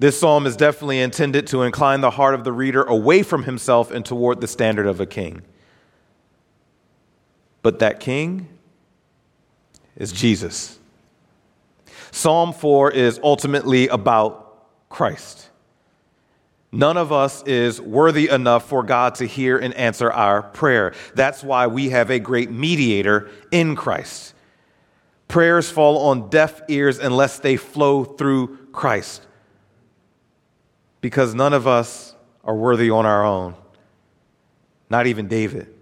This 0.00 0.18
psalm 0.18 0.46
is 0.46 0.56
definitely 0.56 1.00
intended 1.00 1.46
to 1.48 1.62
incline 1.62 2.00
the 2.00 2.10
heart 2.10 2.34
of 2.34 2.44
the 2.44 2.52
reader 2.52 2.82
away 2.82 3.22
from 3.22 3.44
himself 3.44 3.90
and 3.90 4.04
toward 4.04 4.40
the 4.40 4.48
standard 4.48 4.86
of 4.86 5.00
a 5.00 5.06
king. 5.06 5.42
But 7.62 7.78
that 7.78 8.00
king 8.00 8.48
is 9.98 10.12
Jesus. 10.12 10.78
Psalm 12.10 12.54
4 12.54 12.92
is 12.92 13.20
ultimately 13.22 13.88
about 13.88 14.88
Christ. 14.88 15.50
None 16.70 16.96
of 16.96 17.12
us 17.12 17.42
is 17.44 17.80
worthy 17.80 18.28
enough 18.28 18.68
for 18.68 18.82
God 18.82 19.16
to 19.16 19.26
hear 19.26 19.58
and 19.58 19.74
answer 19.74 20.10
our 20.10 20.42
prayer. 20.42 20.94
That's 21.14 21.42
why 21.42 21.66
we 21.66 21.90
have 21.90 22.10
a 22.10 22.18
great 22.18 22.50
mediator 22.50 23.30
in 23.50 23.74
Christ. 23.74 24.34
Prayers 25.28 25.70
fall 25.70 25.98
on 26.08 26.30
deaf 26.30 26.62
ears 26.68 26.98
unless 26.98 27.38
they 27.38 27.56
flow 27.56 28.04
through 28.04 28.56
Christ. 28.72 29.26
Because 31.00 31.34
none 31.34 31.52
of 31.52 31.66
us 31.66 32.14
are 32.44 32.56
worthy 32.56 32.90
on 32.90 33.06
our 33.06 33.24
own, 33.24 33.54
not 34.88 35.06
even 35.06 35.28
David. 35.28 35.72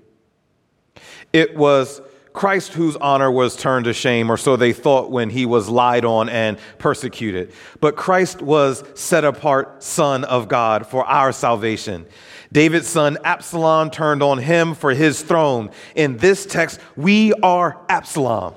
It 1.33 1.57
was 1.57 2.01
Christ, 2.37 2.74
whose 2.74 2.97
honor 2.97 3.30
was 3.30 3.57
turned 3.57 3.87
to 3.87 3.95
shame, 3.95 4.30
or 4.30 4.37
so 4.37 4.57
they 4.57 4.74
thought 4.74 5.11
when 5.11 5.30
he 5.30 5.47
was 5.47 5.70
lied 5.70 6.05
on 6.05 6.28
and 6.28 6.59
persecuted. 6.76 7.51
But 7.80 7.97
Christ 7.97 8.43
was 8.43 8.84
set 8.95 9.24
apart 9.24 9.82
Son 9.82 10.22
of 10.22 10.47
God 10.47 10.87
for 10.87 11.03
our 11.07 11.32
salvation. 11.32 12.05
David's 12.53 12.89
son 12.89 13.16
Absalom 13.24 13.91
turned 13.91 14.22
on 14.22 14.37
him 14.37 14.74
for 14.74 14.93
his 14.93 15.22
throne. 15.22 15.70
In 15.95 16.18
this 16.18 16.45
text, 16.45 16.78
we 16.95 17.32
are 17.43 17.80
Absalom. 17.89 18.53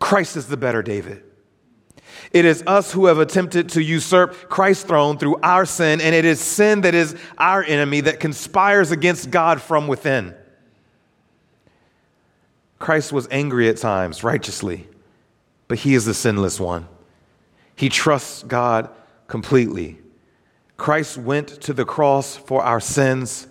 Christ 0.00 0.36
is 0.36 0.48
the 0.48 0.56
better 0.56 0.82
David. 0.82 1.22
It 2.32 2.44
is 2.44 2.64
us 2.66 2.90
who 2.90 3.06
have 3.06 3.20
attempted 3.20 3.68
to 3.70 3.82
usurp 3.82 4.50
Christ's 4.50 4.86
throne 4.86 5.18
through 5.18 5.36
our 5.40 5.66
sin, 5.66 6.00
and 6.00 6.16
it 6.16 6.24
is 6.24 6.40
sin 6.40 6.80
that 6.80 6.96
is 6.96 7.14
our 7.38 7.62
enemy 7.62 8.00
that 8.00 8.18
conspires 8.18 8.90
against 8.90 9.30
God 9.30 9.62
from 9.62 9.86
within. 9.86 10.34
Christ 12.84 13.14
was 13.14 13.26
angry 13.30 13.70
at 13.70 13.78
times, 13.78 14.22
righteously, 14.22 14.86
but 15.68 15.78
he 15.78 15.94
is 15.94 16.04
the 16.04 16.12
sinless 16.12 16.60
one. 16.60 16.86
He 17.74 17.88
trusts 17.88 18.42
God 18.42 18.90
completely. 19.26 20.00
Christ 20.76 21.16
went 21.16 21.48
to 21.62 21.72
the 21.72 21.86
cross 21.86 22.36
for 22.36 22.62
our 22.62 22.80
sins. 22.80 23.46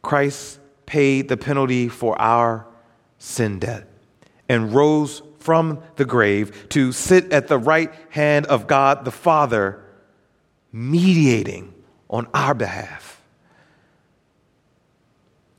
Christ 0.00 0.58
paid 0.86 1.28
the 1.28 1.36
penalty 1.36 1.90
for 1.90 2.18
our 2.18 2.66
sin 3.18 3.58
debt 3.58 3.90
and 4.48 4.72
rose 4.72 5.20
from 5.38 5.82
the 5.96 6.06
grave 6.06 6.66
to 6.70 6.92
sit 6.92 7.30
at 7.34 7.48
the 7.48 7.58
right 7.58 7.92
hand 8.08 8.46
of 8.46 8.66
God 8.66 9.04
the 9.04 9.10
Father, 9.10 9.84
mediating 10.72 11.74
on 12.08 12.26
our 12.32 12.54
behalf. 12.54 13.20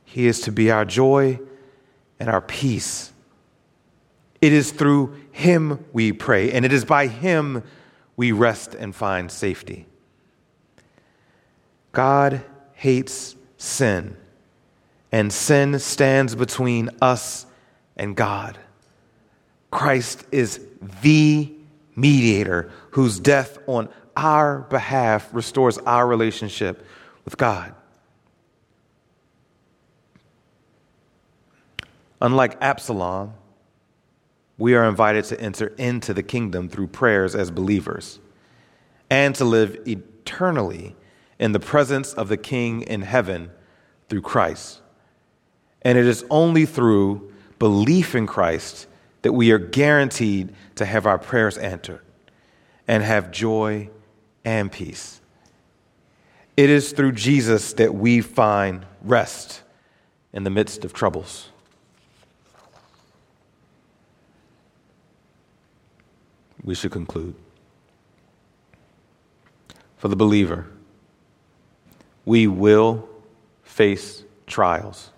He 0.04 0.26
is 0.26 0.42
to 0.42 0.52
be 0.52 0.72
our 0.72 0.84
joy 0.84 1.40
and 2.20 2.30
our 2.30 2.42
peace. 2.42 3.12
It 4.42 4.54
is 4.54 4.72
through 4.72 5.16
Him 5.32 5.86
we 5.94 6.12
pray, 6.12 6.52
and 6.52 6.66
it 6.66 6.74
is 6.74 6.86
by 6.86 7.08
Him 7.08 7.64
we 8.16 8.32
rest 8.32 8.76
and 8.76 8.96
find 8.96 9.32
safety. 9.32 9.86
God 11.92 12.44
hates 12.74 13.36
sin, 13.58 14.16
and 15.12 15.32
sin 15.34 15.80
stands 15.80 16.36
between 16.36 16.90
us 17.02 17.46
and 17.96 18.16
God. 18.16 18.58
Christ 19.72 20.26
is 20.32 20.66
the 21.02 21.52
mediator 21.96 22.72
whose 22.92 23.20
death 23.20 23.58
on 23.68 23.90
our 24.16 24.60
behalf 24.60 25.30
restores 25.34 25.78
our 25.80 26.08
relationship 26.08 26.86
with 27.26 27.38
God. 27.38 27.74
Unlike 32.22 32.58
Absalom, 32.62 33.34
we 34.58 34.74
are 34.74 34.86
invited 34.86 35.26
to 35.26 35.40
enter 35.40 35.68
into 35.78 36.14
the 36.14 36.24
kingdom 36.24 36.68
through 36.68 36.88
prayers 36.88 37.36
as 37.36 37.52
believers 37.52 38.20
and 39.10 39.36
to 39.36 39.46
live 39.46 39.78
eternally 39.88 40.96
in 41.40 41.52
the 41.52 41.60
presence 41.60 42.14
of 42.14 42.28
the 42.28 42.38
King 42.38 42.82
in 42.82 43.04
heaven 43.04 43.52
through 44.10 44.22
Christ. 44.22 44.82
And 45.84 45.98
it 45.98 46.06
is 46.06 46.26
only 46.30 46.66
through 46.66 47.32
belief 47.60 48.16
in 48.16 48.26
Christ 48.26 48.88
that 49.22 49.34
we 49.34 49.52
are 49.52 49.60
guaranteed 49.60 50.54
to 50.76 50.86
have 50.86 51.06
our 51.06 51.20
prayers 51.20 51.58
answered 51.58 52.02
and 52.88 53.04
have 53.04 53.32
joy 53.32 53.90
and 54.44 54.72
peace. 54.72 55.22
It 56.56 56.72
is 56.72 56.92
through 56.92 57.12
Jesus 57.12 57.74
that 57.74 57.94
we 57.94 58.22
find 58.22 58.86
rest 59.04 59.62
in 60.34 60.44
the 60.44 60.50
midst 60.50 60.84
of 60.84 60.94
troubles. 60.94 61.50
We 66.68 66.76
should 66.76 66.92
conclude. 66.92 67.34
For 69.96 70.10
the 70.10 70.18
believer, 70.18 70.68
we 72.26 72.46
will 72.46 73.08
face 73.64 74.26
trials. 74.46 75.12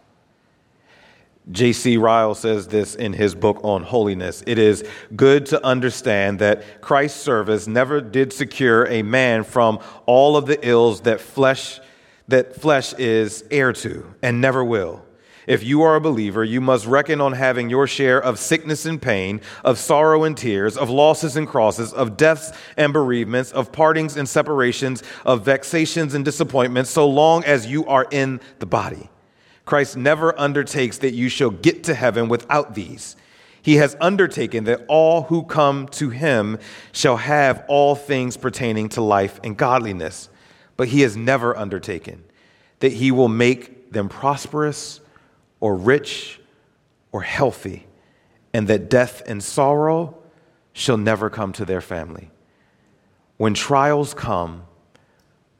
J.C. 1.51 1.97
Ryle 1.97 2.35
says 2.35 2.67
this 2.67 2.93
in 2.93 3.13
his 3.13 3.33
book 3.33 3.59
on 3.63 3.81
holiness. 3.81 4.43
It 4.45 4.59
is 4.59 4.87
good 5.15 5.47
to 5.47 5.65
understand 5.65 6.37
that 6.37 6.81
Christ's 6.81 7.19
service 7.19 7.65
never 7.65 7.99
did 7.99 8.31
secure 8.31 8.85
a 8.85 9.01
man 9.01 9.43
from 9.43 9.79
all 10.05 10.37
of 10.37 10.45
the 10.45 10.59
ills 10.65 11.01
that 11.01 11.19
flesh, 11.19 11.79
that 12.27 12.55
flesh 12.61 12.93
is 12.93 13.43
heir 13.49 13.73
to 13.73 14.13
and 14.21 14.39
never 14.39 14.63
will. 14.63 15.03
If 15.49 15.63
you 15.63 15.81
are 15.81 15.95
a 15.95 15.99
believer, 15.99 16.43
you 16.43 16.61
must 16.61 16.85
reckon 16.85 17.19
on 17.19 17.33
having 17.33 17.71
your 17.71 17.87
share 17.87 18.21
of 18.21 18.37
sickness 18.37 18.85
and 18.85 19.01
pain, 19.01 19.41
of 19.65 19.79
sorrow 19.79 20.23
and 20.23 20.37
tears, 20.37 20.77
of 20.77 20.91
losses 20.91 21.35
and 21.35 21.47
crosses, 21.47 21.91
of 21.91 22.17
deaths 22.17 22.51
and 22.77 22.93
bereavements, 22.93 23.51
of 23.51 23.71
partings 23.71 24.15
and 24.15 24.29
separations, 24.29 25.01
of 25.25 25.43
vexations 25.43 26.13
and 26.13 26.23
disappointments, 26.23 26.91
so 26.91 27.09
long 27.09 27.43
as 27.45 27.65
you 27.65 27.83
are 27.87 28.05
in 28.11 28.39
the 28.59 28.67
body. 28.67 29.09
Christ 29.65 29.97
never 29.97 30.39
undertakes 30.39 30.99
that 30.99 31.15
you 31.15 31.29
shall 31.29 31.49
get 31.49 31.83
to 31.85 31.95
heaven 31.95 32.29
without 32.29 32.75
these. 32.75 33.15
He 33.59 33.77
has 33.77 33.97
undertaken 33.99 34.65
that 34.65 34.85
all 34.87 35.23
who 35.23 35.41
come 35.41 35.87
to 35.93 36.11
him 36.11 36.59
shall 36.91 37.17
have 37.17 37.65
all 37.67 37.95
things 37.95 38.37
pertaining 38.37 38.89
to 38.89 39.01
life 39.01 39.39
and 39.43 39.57
godliness. 39.57 40.29
But 40.77 40.89
he 40.89 41.01
has 41.01 41.17
never 41.17 41.57
undertaken 41.57 42.23
that 42.81 42.93
he 42.93 43.09
will 43.11 43.29
make 43.29 43.91
them 43.91 44.09
prosperous 44.09 44.99
or 45.59 45.75
rich 45.75 46.39
or 47.11 47.21
healthy, 47.21 47.87
and 48.53 48.67
that 48.67 48.89
death 48.89 49.21
and 49.25 49.43
sorrow 49.43 50.17
shall 50.73 50.97
never 50.97 51.29
come 51.29 51.51
to 51.53 51.65
their 51.65 51.81
family. 51.81 52.31
When 53.37 53.53
trials 53.53 54.13
come, 54.13 54.63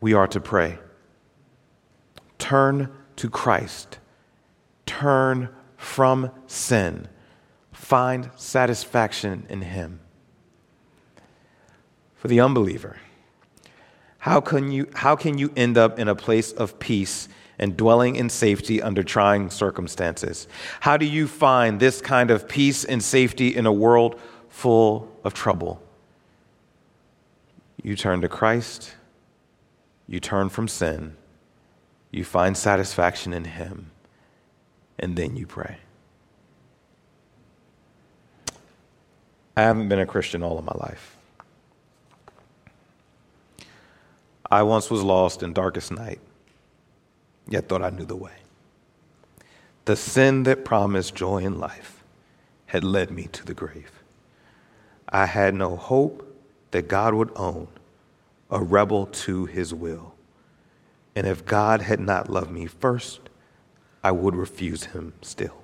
we 0.02 0.14
are 0.14 0.28
to 0.28 0.39
pray. 0.39 0.80
Turn 2.38 2.89
to 3.18 3.30
Christ. 3.30 4.00
Turn 4.86 5.50
from 5.78 6.32
sin. 6.47 7.08
Find 7.72 8.30
satisfaction 8.36 9.45
in 9.50 9.62
Him. 9.62 10.00
For 12.16 12.28
the 12.28 12.41
unbeliever, 12.41 12.97
how 14.20 14.41
can 14.41 14.72
you, 14.72 14.89
how 14.93 15.16
can 15.16 15.38
you 15.38 15.52
end 15.56 15.78
up 15.78 15.97
in 15.97 16.10
a 16.10 16.16
place 16.16 16.52
of 16.52 16.80
peace 16.80 17.30
and 17.60 17.78
dwelling 17.78 18.16
in 18.16 18.30
safety 18.30 18.82
under 18.82 19.03
trying 19.03 19.49
circumstances? 19.49 20.47
How 20.80 20.97
do 20.97 21.05
you 21.05 21.28
find 21.28 21.80
this 21.80 22.01
kind 22.01 22.32
of 22.32 22.47
peace 22.47 22.84
and 22.84 23.03
safety 23.03 23.55
in 23.55 23.66
a 23.66 23.74
world 23.74 24.20
full 24.49 25.12
of 25.24 25.34
trouble? 25.34 25.82
You 27.84 27.95
turn 27.95 28.22
to 28.22 28.30
Christ, 28.30 28.95
you 30.07 30.20
turn 30.20 30.49
from 30.49 30.68
sin, 30.68 31.16
you 32.12 32.24
find 32.24 32.57
satisfaction 32.57 33.34
in 33.34 33.45
Him, 33.45 33.91
and 34.97 35.16
then 35.16 35.36
you 35.36 35.45
pray. 35.45 35.78
I 39.55 39.64
haven't 39.64 39.89
been 39.89 39.99
a 39.99 40.05
Christian 40.05 40.41
all 40.41 40.57
of 40.57 40.66
my 40.66 40.76
life. 40.76 41.18
I 44.49 44.64
once 44.64 44.89
was 44.89 45.03
lost 45.03 45.43
in 45.43 45.53
darkest 45.53 45.91
night, 45.91 46.20
yet 47.50 47.68
thought 47.68 47.82
I 47.82 47.89
knew 47.89 48.06
the 48.06 48.16
way. 48.16 48.32
The 49.86 49.95
sin 49.95 50.43
that 50.43 50.66
promised 50.66 51.16
joy 51.16 51.39
in 51.39 51.60
life 51.60 52.04
had 52.68 52.84
led 52.84 53.10
me 53.10 53.28
to 53.32 53.43
the 53.43 53.54
grave. 53.54 53.91
I 55.10 55.26
had 55.26 55.56
no 55.56 55.76
hope 55.76 56.26
that 56.72 56.88
God 56.88 57.16
would 57.16 57.32
own 57.36 57.68
a 58.52 58.62
rebel 58.62 59.08
to 59.08 59.45
his 59.45 59.74
will. 59.74 60.14
And 61.16 61.26
if 61.26 61.45
God 61.45 61.82
had 61.82 62.00
not 62.00 62.30
loved 62.30 62.52
me 62.52 62.68
first, 62.68 63.22
I 64.04 64.12
would 64.12 64.36
refuse 64.36 64.86
him 64.86 65.14
still. 65.22 65.64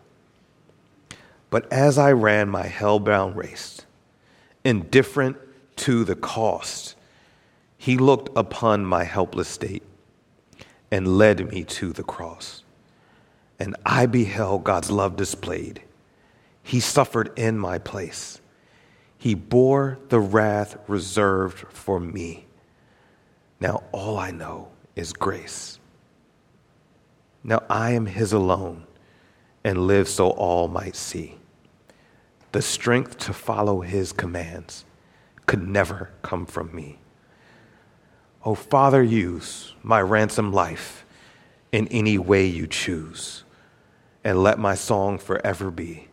But 1.49 1.71
as 1.71 1.97
I 1.97 2.11
ran 2.11 2.49
my 2.49 2.65
hell-bound 2.65 3.35
race, 3.35 3.81
indifferent 4.63 5.37
to 5.77 6.03
the 6.03 6.15
cost, 6.15 6.95
he 7.77 7.97
looked 7.97 8.35
upon 8.35 8.85
my 8.85 9.03
helpless 9.03 9.47
state 9.47 9.83
and 10.91 11.17
led 11.17 11.51
me 11.51 11.63
to 11.63 11.91
the 11.93 12.03
cross. 12.03 12.63
And 13.59 13.75
I 13.85 14.05
beheld 14.05 14.63
God's 14.63 14.91
love 14.91 15.15
displayed. 15.15 15.81
He 16.61 16.79
suffered 16.79 17.31
in 17.37 17.57
my 17.57 17.77
place. 17.77 18.41
He 19.17 19.33
bore 19.33 19.99
the 20.09 20.19
wrath 20.19 20.77
reserved 20.87 21.65
for 21.69 21.99
me. 21.99 22.45
Now 23.59 23.83
all 23.91 24.17
I 24.17 24.31
know 24.31 24.69
is 24.95 25.13
grace. 25.13 25.79
Now 27.43 27.63
I 27.69 27.91
am 27.91 28.07
His 28.07 28.33
alone 28.33 28.85
and 29.63 29.87
live 29.87 30.07
so 30.07 30.29
all 30.29 30.67
might 30.67 30.95
see. 30.95 31.35
The 32.51 32.61
strength 32.61 33.17
to 33.19 33.33
follow 33.33 33.81
His 33.81 34.11
commands 34.11 34.85
could 35.45 35.67
never 35.67 36.11
come 36.21 36.45
from 36.45 36.73
me. 36.75 36.99
Oh, 38.45 38.55
Father, 38.55 39.01
use 39.01 39.73
my 39.81 39.99
ransom 39.99 40.53
life 40.53 41.03
in 41.71 41.87
any 41.87 42.17
way 42.19 42.45
you 42.45 42.67
choose, 42.67 43.43
and 44.23 44.43
let 44.43 44.59
my 44.59 44.75
song 44.75 45.17
forever 45.17 45.71
be 45.71 46.09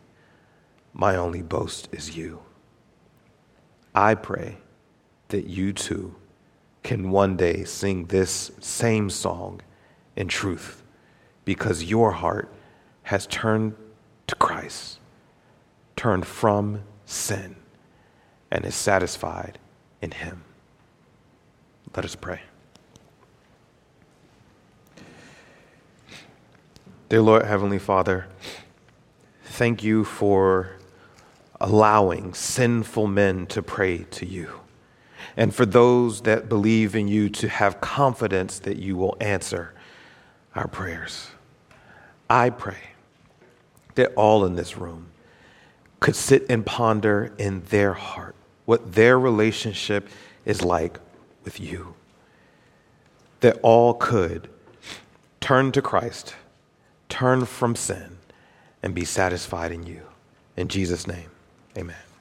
my 0.93 1.15
only 1.15 1.41
boast 1.41 1.89
is 1.91 2.15
you. 2.15 2.39
I 3.95 4.15
pray 4.15 4.57
that 5.29 5.45
you 5.45 5.73
too 5.73 6.15
can 6.83 7.09
one 7.09 7.35
day 7.35 7.63
sing 7.63 8.05
this 8.05 8.51
same 8.59 9.09
song 9.09 9.61
in 10.15 10.27
truth 10.27 10.83
because 11.45 11.83
your 11.83 12.11
heart 12.11 12.51
has 13.03 13.25
turned 13.27 13.75
to 14.27 14.35
Christ, 14.35 14.99
turned 15.95 16.25
from 16.25 16.83
sin, 17.05 17.55
and 18.51 18.65
is 18.65 18.75
satisfied 18.75 19.57
in 20.01 20.11
Him. 20.11 20.43
Let 21.95 22.05
us 22.05 22.15
pray. 22.15 22.41
Dear 27.09 27.21
Lord, 27.21 27.45
Heavenly 27.45 27.77
Father, 27.77 28.25
thank 29.43 29.83
you 29.83 30.03
for 30.03 30.71
allowing 31.61 32.33
sinful 32.33 33.05
men 33.05 33.45
to 33.47 33.61
pray 33.61 34.05
to 34.09 34.25
you. 34.25 34.61
And 35.37 35.53
for 35.53 35.67
those 35.67 36.21
that 36.21 36.49
believe 36.49 36.95
in 36.95 37.07
you 37.07 37.29
to 37.29 37.47
have 37.47 37.79
confidence 37.79 38.57
that 38.59 38.77
you 38.77 38.97
will 38.97 39.15
answer 39.19 39.75
our 40.55 40.67
prayers. 40.67 41.27
I 42.27 42.49
pray 42.49 42.77
that 43.93 44.13
all 44.15 44.45
in 44.45 44.55
this 44.55 44.77
room 44.77 45.09
could 45.99 46.15
sit 46.15 46.47
and 46.49 46.65
ponder 46.65 47.33
in 47.37 47.61
their 47.65 47.93
heart 47.93 48.35
what 48.65 48.93
their 48.93 49.19
relationship 49.19 50.09
is 50.43 50.63
like 50.63 50.97
with 51.43 51.59
you. 51.59 51.95
That 53.41 53.59
all 53.61 53.93
could 53.93 54.49
turn 55.41 55.71
to 55.73 55.81
Christ, 55.81 56.35
turn 57.09 57.45
from 57.45 57.75
sin, 57.75 58.17
and 58.81 58.95
be 58.95 59.05
satisfied 59.05 59.71
in 59.71 59.85
you. 59.85 60.03
In 60.55 60.67
Jesus' 60.67 61.07
name. 61.07 61.29
Amen. 61.77 62.12